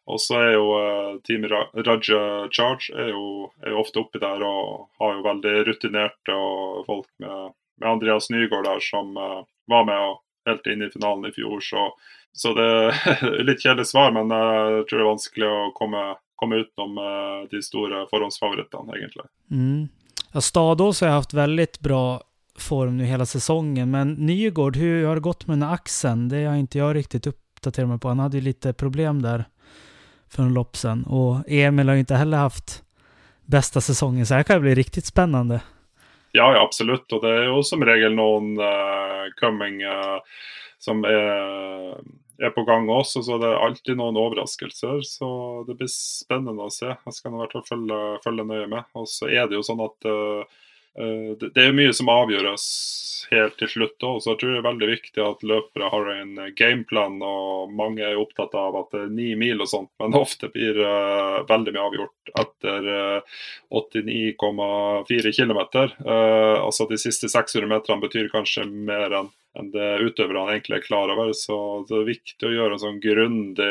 [0.06, 2.22] Og så er jo uh, Team Raja
[2.54, 7.10] Charge er jo, er jo, ofte oppi der og har jo veldig rutinerte og folk
[7.24, 9.42] med, med Andreas Nygaard der som uh,
[9.72, 11.60] var med og helt inn i finalen i fjor.
[11.62, 11.88] Så,
[12.34, 16.06] så det er litt kjedelig svar, men jeg tror det er vanskelig å komme,
[16.42, 19.28] komme utenom eh, de store forhåndsfavorittene, egentlig.
[19.52, 19.88] Mm.
[20.32, 22.22] Ja, Stadås har haft väldigt bra
[22.58, 26.30] form nu hela säsongen, men Nygård, hur har det gått med den axeln?
[26.30, 28.08] Det har inte jag riktigt uppdaterat mig på.
[28.08, 29.46] Han hade ju lite eh, problem där
[30.30, 31.04] för en lopp sen.
[31.04, 32.84] Och Emil har ju inte heller haft
[33.46, 35.62] bästa säsongen, så det här kan bli riktigt spännande.
[36.36, 37.12] Ja, ja, absolut.
[37.12, 40.20] Och det är ju som regel någon uh, coming uh,
[40.78, 41.20] som är,
[42.46, 43.22] är på gång också.
[43.22, 45.02] Så det är alltid någon överraskelser.
[45.02, 46.96] Så det blir spännande att se.
[47.06, 48.84] Jag ska nog i alla fall följa, följa nöje med.
[48.92, 50.44] Och så är det ju så att uh,
[51.00, 52.66] Eh, det, är mycket som avgörs
[53.32, 54.20] helt til slutt òg.
[54.22, 57.18] Så jeg tror det er veldig viktig at løpere har en eh, gameplan.
[57.26, 60.80] og Mange er opptatt av at det er ni mil og sånt, men ofte blir
[60.80, 63.40] eh, uh, veldig mye avgjort etter uh,
[63.76, 65.62] 89,4 km.
[66.06, 70.84] Uh, altså de siste 600 meterne betyr kanskje mer enn enn det utøverne egentlig er
[70.84, 71.30] klar over.
[71.32, 73.70] Så det er viktig å gjøre en sånn grundig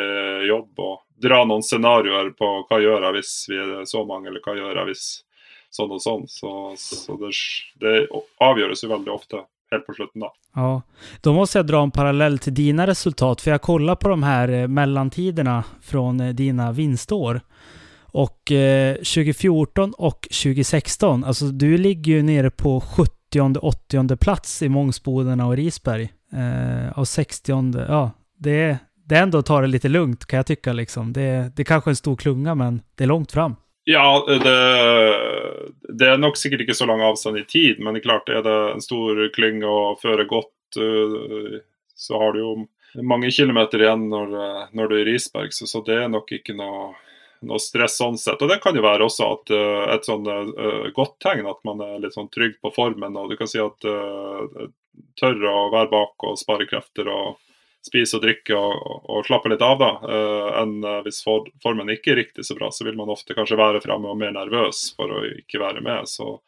[0.48, 4.40] jobb og dra noen scenarioer på hva gjør jeg hvis vi er så mange, eller
[4.40, 5.04] hva gjør jeg hvis
[5.76, 6.24] sånn och sånn.
[6.28, 7.30] Så, så det,
[7.86, 8.08] det
[8.38, 9.36] avgörs ju väldigt ofta
[9.70, 10.22] helt på slutet.
[10.54, 10.82] Ja,
[11.20, 14.48] då måste jag dra en parallell till dina resultat, för jag kollar på de här
[14.48, 17.40] eh, mellantiderna från eh, dina vinstår.
[18.00, 22.80] Och eh, 2014 och 2016, alltså du ligger ju nere på
[23.32, 26.12] 70-80 plats i Mångsbodarna och Risberg.
[26.32, 27.52] Eh, och 60
[27.88, 31.12] ja, det, det är ändå att ta det lite lugnt kan jag tycka liksom.
[31.12, 33.56] Det, det är kanske en stor klunga, men det är långt fram.
[33.84, 34.54] Ja, det,
[35.92, 38.44] det, er nok sikkert ikke så lang avstand i tid, men det er klart er
[38.46, 41.58] det en stor klynge å føre godt, eh,
[41.94, 42.54] så har du jo
[43.02, 44.34] mange kilometer igjen når,
[44.72, 46.92] når du er i Risberg, så, så, det er nok ikke noe,
[47.46, 48.42] noe, stress sånn sett.
[48.42, 51.60] Og det kan jo være også at, eh, et sånn uh, eh, godt tegn at
[51.66, 53.16] man er litt sånn trygg på formen.
[53.18, 54.68] og Du kan si at uh,
[55.18, 57.40] tør å være bak og spare krefter og
[57.84, 59.90] spise og drikke og, og slappe litt av, da.
[60.08, 63.36] Eh, än enn hvis for, formen ikke er riktig så bra, så vil man ofte
[63.36, 66.08] kanskje være framme og mer nervøs for å ikke være med.
[66.08, 66.38] Så,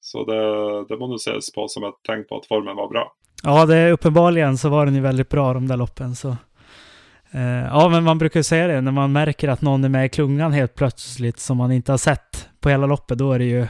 [0.00, 0.42] så det,
[0.88, 3.08] det må ses på som et tegn på at formen var bra.
[3.42, 6.14] Ja, det är uppenbarligen så var den ju väldigt bra de där loppen.
[6.14, 6.36] Så.
[7.30, 10.08] Eh, ja, men man brukar säga det när man märker att någon är med i
[10.08, 13.18] klungan helt plötsligt som man inte har sett på hela loppet.
[13.18, 13.66] Då är det ju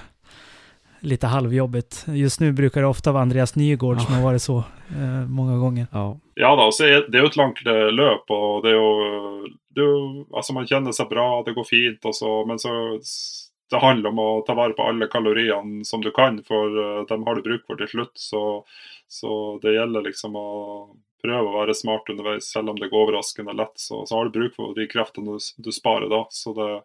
[1.01, 2.05] lite halvjobbigt.
[2.09, 4.01] Just nu brukar det ofta vara Andreas Nygård ja.
[4.01, 4.57] som har varit så
[4.91, 5.87] eh, många gånger.
[5.93, 9.29] Ja, ja da, så det är ett långt eh, löp och det är
[9.79, 13.01] det är, alltså man känner sig bra, det går fint och så, men så
[13.71, 17.23] det handlar om att ta vara på alla kalorier som du kan, för uh, dem
[17.23, 18.11] har du bruk för till slut.
[18.15, 18.65] Så,
[19.09, 20.89] så det gäller liksom att
[21.23, 23.73] pröva att vara smart underveis, även om det går överraskande lätt.
[23.75, 26.27] Så, så har du bruk för de krafterna du, du sparar då.
[26.31, 26.83] Så det,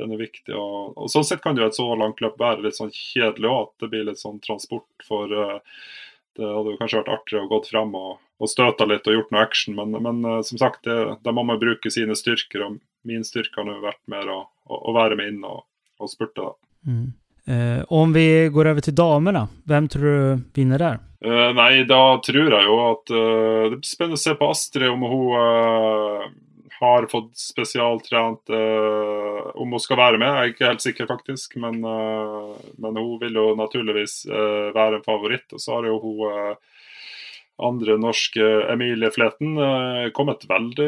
[0.00, 0.54] den er viktig.
[0.56, 3.60] Og, og sånn sett kan jo et så langt løp være litt sånn kjedelig òg.
[3.68, 5.60] At det blir litt sånn transport for uh,
[6.38, 9.32] Det hadde jo kanskje vært artigere å gått frem og, og støta litt og gjort
[9.34, 12.66] noe action, men, men uh, som sagt, det, da må man bruke sine styrker.
[12.66, 15.64] Og min styrke har vært mer å, å, å, være med inn og,
[16.00, 16.52] og spurte.
[16.88, 17.10] Mm.
[17.50, 21.00] Eh, om vi går over til damene, hvem tror du vinner der?
[21.20, 24.88] Uh, nei, da tror jeg jo at uh, Det blir spennende å se på Astrid
[24.88, 26.30] om hun
[26.80, 30.30] har fått spesialtrent uh, eh, om hun skal være med.
[30.32, 31.56] Jeg er ikke helt sikker, faktisk.
[31.60, 35.44] Men, uh, men hun vil jo naturligvis uh, eh, være en favoritt.
[35.52, 36.56] Og så har jo hun
[37.60, 39.58] andre norske Emilie Fleten
[40.16, 40.86] kommet veldig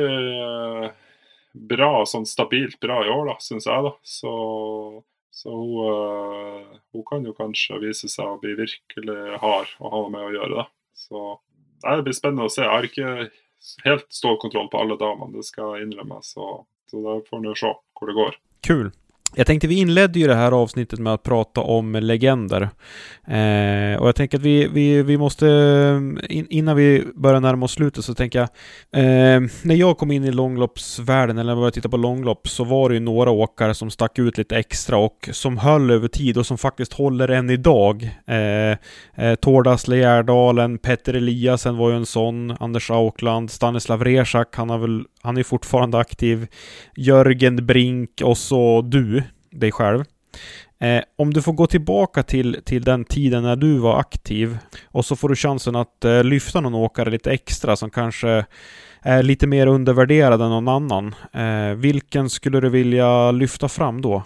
[1.52, 3.84] bra, sånn stabilt bra i år, da, syns jeg.
[3.84, 3.92] da.
[4.08, 4.32] Så,
[5.36, 10.30] så hun, hun, kan jo kanskje vise seg å bli virkelig hard och ha med
[10.30, 10.62] å gjøre.
[10.62, 10.64] da.
[10.96, 11.26] Så
[11.84, 12.64] det blir spennende å se.
[12.64, 13.28] Jeg har ikke
[13.84, 15.92] helt stålkontroll på alle damene, det skal jeg.
[16.26, 16.48] Så,
[16.90, 18.38] så da får ni se hvor det går.
[18.66, 18.90] Kul.
[19.34, 22.62] Jag tänkte vi inledde ju det här avsnittet med att prata om legender.
[23.26, 25.46] Eh, och jag tänker att vi, vi, vi måste,
[26.28, 28.48] in, innan vi börjar närma oss slutet så tänker jag,
[29.02, 32.64] eh, när jag kom in i långloppsvärlden, eller när jag började titta på långlopp, så
[32.64, 36.38] var det ju några åkare som stack ut lite extra och som höll över tid
[36.38, 38.10] och som faktiskt håller än idag.
[38.26, 44.70] Eh, eh, Tordasle Gärdalen, Petter Eliasen var ju en sån, Anders Aukland, Stanislav Rezak, han,
[44.70, 46.46] har väl, han är fortfarande aktiv,
[46.96, 49.21] Jörgen Brink och så du
[49.52, 50.04] dig själv.
[50.80, 55.04] Eh, om du får gå tillbaka till, till den tiden när du var aktiv och
[55.04, 58.44] så får du chansen att eh, lyfta någon åkare lite extra som kanske
[59.02, 61.14] är lite mer undervärderad än någon annan.
[61.32, 64.22] Eh, vilken skulle du vilja lyfta fram då?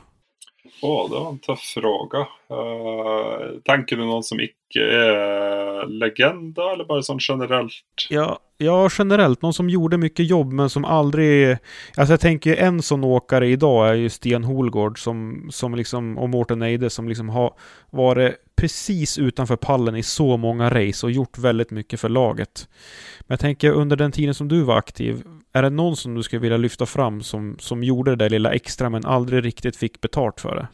[0.83, 2.18] Åh, det var en tuff fråga.
[2.18, 7.72] Uh, tänker du någon som icke är legenda eller bara sån generellt?
[8.11, 9.43] Ja, ja, generellt.
[9.43, 11.57] Någon som gjorde mycket jobb men som aldrig...
[11.97, 16.29] Alltså jag tänker en sån åkare idag är ju Sten Holgård som, som liksom, och
[16.29, 17.55] Mårten Eide som liksom har
[17.91, 22.68] varit precis utanför pallen i så många race och gjort väldigt mycket för laget.
[23.20, 26.22] Men jag tänker under den tiden som du var aktiv, är det någon som du
[26.22, 30.00] skulle vilja lyfta fram som, som gjorde det där lilla extra men aldrig riktigt fick
[30.00, 30.68] betalt för det?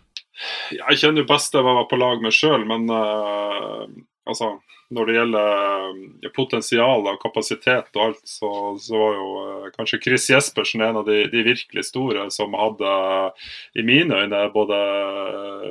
[0.70, 3.86] Jag känner bäst best å på lag med själv men uh,
[4.28, 4.48] altså,
[4.92, 8.50] når det gjelder potential potensial og kapasitet og alt, så,
[8.82, 12.92] så var jo kanske kanskje Chris Jespersen en av de, de, virkelig store som hadde,
[12.92, 13.48] eh,
[13.80, 14.78] i mine øyne, både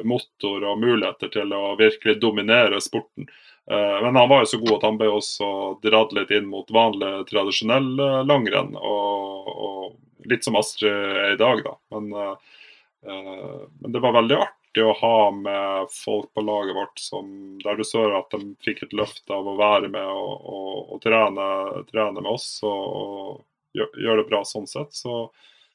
[0.07, 3.29] motor og muligheter til å virkelig dominere sporten.
[3.71, 5.47] Men han var jo så god at han ble også
[5.85, 8.73] dratt litt inn mot vanlig, tradisjonell langrenn.
[8.75, 11.75] Og, og litt som Astrid er i dag, da.
[11.93, 12.09] Men
[13.01, 17.27] men det var veldig artig å ha med folk på laget vårt som,
[17.63, 21.01] der du så at de fikk et löfte av å være med og, og, og
[21.03, 21.47] trene,
[21.89, 24.95] trene, med oss og, og gjøre det bra sånn sett.
[24.95, 25.25] Så,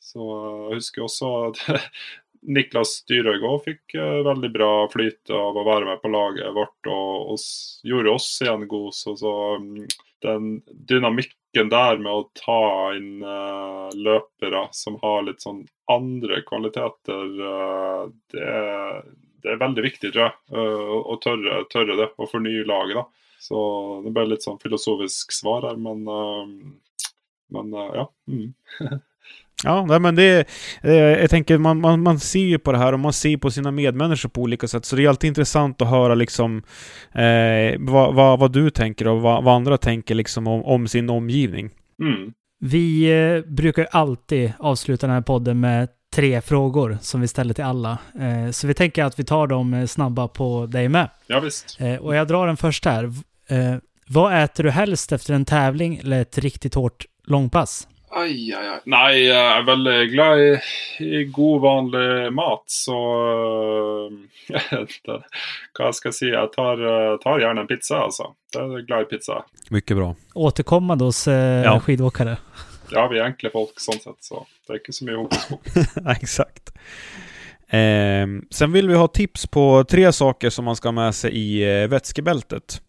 [0.00, 1.62] så eh, jeg husker også at
[2.56, 6.92] Niklas Dyrhaug òg fikk eh, veldig bra flyt av å være med på laget vårt
[6.92, 7.36] og,
[7.84, 8.96] gjorde oss igjen gode.
[8.96, 9.84] Så, så mm,
[10.24, 12.60] den dynamikken der med å ta
[12.96, 18.48] inn uh, eh, løpere som har litt sånn andre kvaliteter, uh, det,
[19.42, 20.34] det, er veldig viktig, tror jeg.
[20.52, 23.00] Uh, eh, å tørre, tørre, det, og fornye laget.
[23.00, 23.32] da.
[23.46, 23.58] Så
[24.04, 26.02] det ble litt sånn filosofisk svar her, men,
[27.54, 28.08] men ja.
[28.26, 28.48] Mm.
[29.64, 30.48] Ja, men det,
[30.82, 33.50] eh, jag tänker man, man, man ser ju på det här och man ser på
[33.50, 34.84] sina medmänniskor på olika sätt.
[34.84, 36.62] Så det är alltid intressant att höra liksom
[37.12, 41.10] eh, vad, vad, vad, du tänker och vad, vad andra tänker liksom om, om sin
[41.10, 41.70] omgivning.
[42.02, 42.32] Mm.
[42.60, 47.64] Vi eh, brukar alltid avsluta den här podden med tre frågor som vi ställer till
[47.64, 47.98] alla.
[48.20, 51.10] Eh, så vi tänker att vi tar dem eh, snabba på dig med.
[51.26, 51.80] Ja, visst.
[51.80, 53.04] Eh, och jag drar den första här.
[53.48, 53.74] Eh,
[54.08, 57.88] vad äter du helst efter en tävling eller ett riktigt hårt långpass?
[58.10, 58.78] Ai, ai, ai.
[58.86, 60.50] Nei, jeg er veldig glad i,
[61.02, 62.98] i god, vanlig mat, så
[64.46, 65.16] det,
[65.76, 66.28] Hva skal jeg si?
[66.30, 66.82] Jeg tar,
[67.22, 68.30] tar, gjerne en pizza, altså.
[68.54, 69.40] Jeg er glad i pizza.
[69.74, 70.12] Mycket bra.
[70.34, 71.74] Återkommande hos eh, ja.
[71.82, 72.38] skidåkare.
[72.94, 75.92] Ja, vi er enkle folk sånn sett, så det er ikke så mye hokus pokus.
[76.16, 76.74] Exakt.
[77.68, 81.34] Eh, sen vill vi ha tips på tre saker som man ska ha med sig
[81.34, 82.80] i eh, vätskebältet.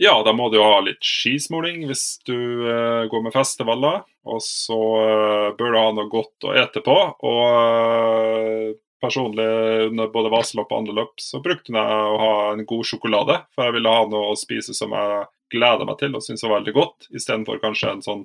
[0.00, 4.02] Ja, da må du ha litt skismurning hvis du uh, går med festivaler.
[4.28, 6.96] Og så uh, bør du ha noe godt å ete på.
[7.28, 8.72] Og uh,
[9.02, 9.46] personlig
[9.88, 13.38] under både vaseløp og andre løp så brukte jeg å ha en god sjokolade.
[13.54, 16.60] For jeg ville ha noe å spise som jeg gleda meg til og syntes var
[16.60, 18.22] veldig godt, istedenfor kanskje en sånn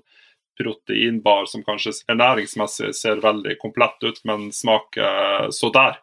[0.57, 5.99] proteinbar som kanskje ernæringsmessig ser veldig komplett ut, men smaker så der.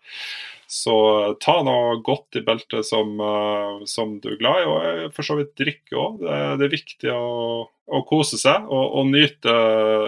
[0.75, 0.95] Så
[1.43, 5.39] ta noe godt i beltet som, eh, som du er glad i, og for så
[5.39, 6.23] vidt drikke òg.
[6.25, 7.27] Det, det, er viktig å,
[7.69, 9.55] å kose seg og, og, nyte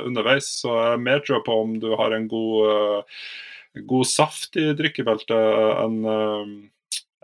[0.09, 0.49] underveis.
[0.63, 4.73] Så jeg er mer tror på om du har en god, eh, god saft i
[4.79, 6.57] drikkebeltet enn eh,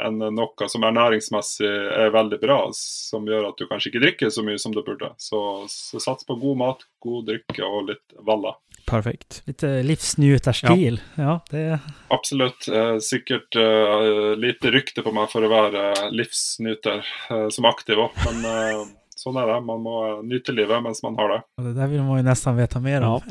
[0.02, 4.42] enn noe som ernæringsmessig er veldig bra, som gjør at du kanskje ikke drikker så
[4.42, 5.12] mye som du burde.
[5.22, 5.38] Så,
[5.70, 8.56] så sats på god mat, god drikke og litt valla.
[8.86, 9.42] Perfekt.
[9.46, 11.00] Lite livsnjutarstil.
[11.14, 11.40] Ja.
[11.50, 11.78] det...
[12.08, 12.68] Absolutt.
[12.68, 18.18] Eh, sikkert eh, lite rykte på meg for å være livsnyter eh, som aktiv òg,
[18.26, 18.82] men eh,
[19.16, 19.60] sånn er det.
[19.68, 21.40] Man må nyte livet mens man har det.
[21.62, 23.20] Det där vill man ju nästan veta mer om.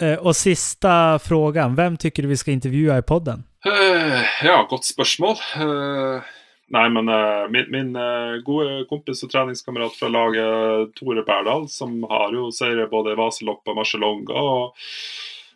[0.00, 3.44] Eh, Och sista frågan, vem tycker du vi ska intervjua i podden?
[3.66, 5.36] Eh, ja, godt spørsmål.
[5.56, 6.22] Eh,
[6.72, 11.68] nei, men uh, min, min uh, gode kompis og treningskamerat fra laget, eh, Tore Berdal,
[11.68, 14.88] som har jo seire både i Vaselopp og Marcialonga, og,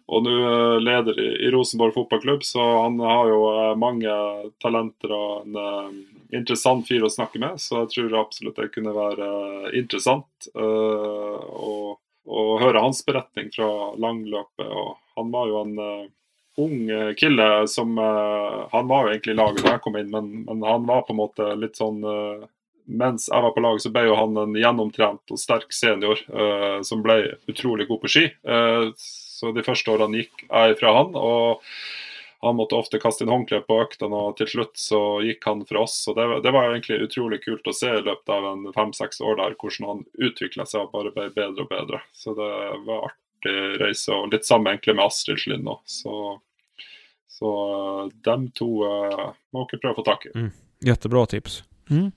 [0.09, 4.19] og nå uh, leder i, i Rosenborg fotballklubb, så han har jo eh, mange
[4.63, 5.97] talenter og en eh,
[6.39, 11.41] interessant fyr å snakke med, så jeg tror absolutt det kunne være eh, interessant eh,
[11.49, 11.97] å,
[12.29, 14.69] å høre hans beretning fra langløpet.
[14.69, 15.77] og Han var jo en
[16.61, 20.11] ung eh, kille som eh, Han var jo egentlig i laget da jeg kom inn,
[20.13, 22.47] men, men han var på en måte litt sånn eh,
[22.89, 26.79] Mens jeg var på laget, så ble jo han en gjennomtrent og sterk senior eh,
[26.89, 27.19] som ble
[27.53, 28.23] utrolig god på ski.
[28.97, 31.11] Så de første årene gikk jeg fra han.
[31.21, 31.61] og
[32.41, 35.81] han måtte ofte kaste inn håndkle på øktene, og til slutt så gikk han fra
[35.85, 35.99] oss.
[36.09, 39.21] og det, var- det var egentlig utrolig kult å se i løpet av en fem-seks
[39.21, 42.01] år der hvordan han utvikla seg og bare ble bedre og bedre.
[42.17, 42.51] Så det
[42.89, 45.77] var artig reise, og litt samme egentlig med Astrid Slind nå.
[45.85, 46.15] Så,
[47.39, 47.51] så
[48.03, 50.49] eh, dem to eh, må dere prøve å få tak i.
[50.89, 51.63] Jättebra tips.
[51.91, 52.11] Mm.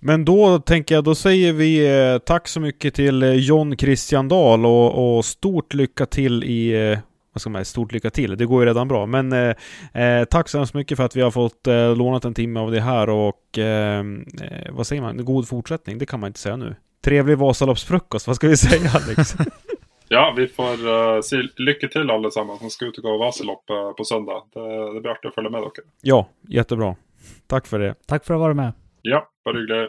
[0.00, 4.28] Men då tänker jag, då säger vi eh, tack så mycket till eh, John Christian
[4.28, 6.98] Dahl och, och stort lycka till i eh,
[7.32, 8.36] vad ska man säga, stort lycka till.
[8.36, 9.06] Det går ju redan bra.
[9.06, 12.60] Men eh, tack så hemskt mycket för att vi har fått eh, lånat en timme
[12.60, 14.04] av det här och eh,
[14.70, 15.24] vad säger man?
[15.24, 16.76] God fortsättning, det kan man inte säga nu.
[17.04, 19.36] Trevlig Vasaloppsfrukost, vad ska vi säga Alex?
[20.08, 23.70] Ja, vi får eh, si lykke til alle sammen som skal ut og gå Vaselopp
[23.70, 24.44] eh, på søndag.
[24.54, 25.86] Det, det blir artig å følge med dere.
[26.02, 26.94] ja, jättebra.
[27.46, 27.94] Tack för det.
[28.06, 28.72] Tack för att vara med.
[29.02, 29.88] Ja, bare hyggelig.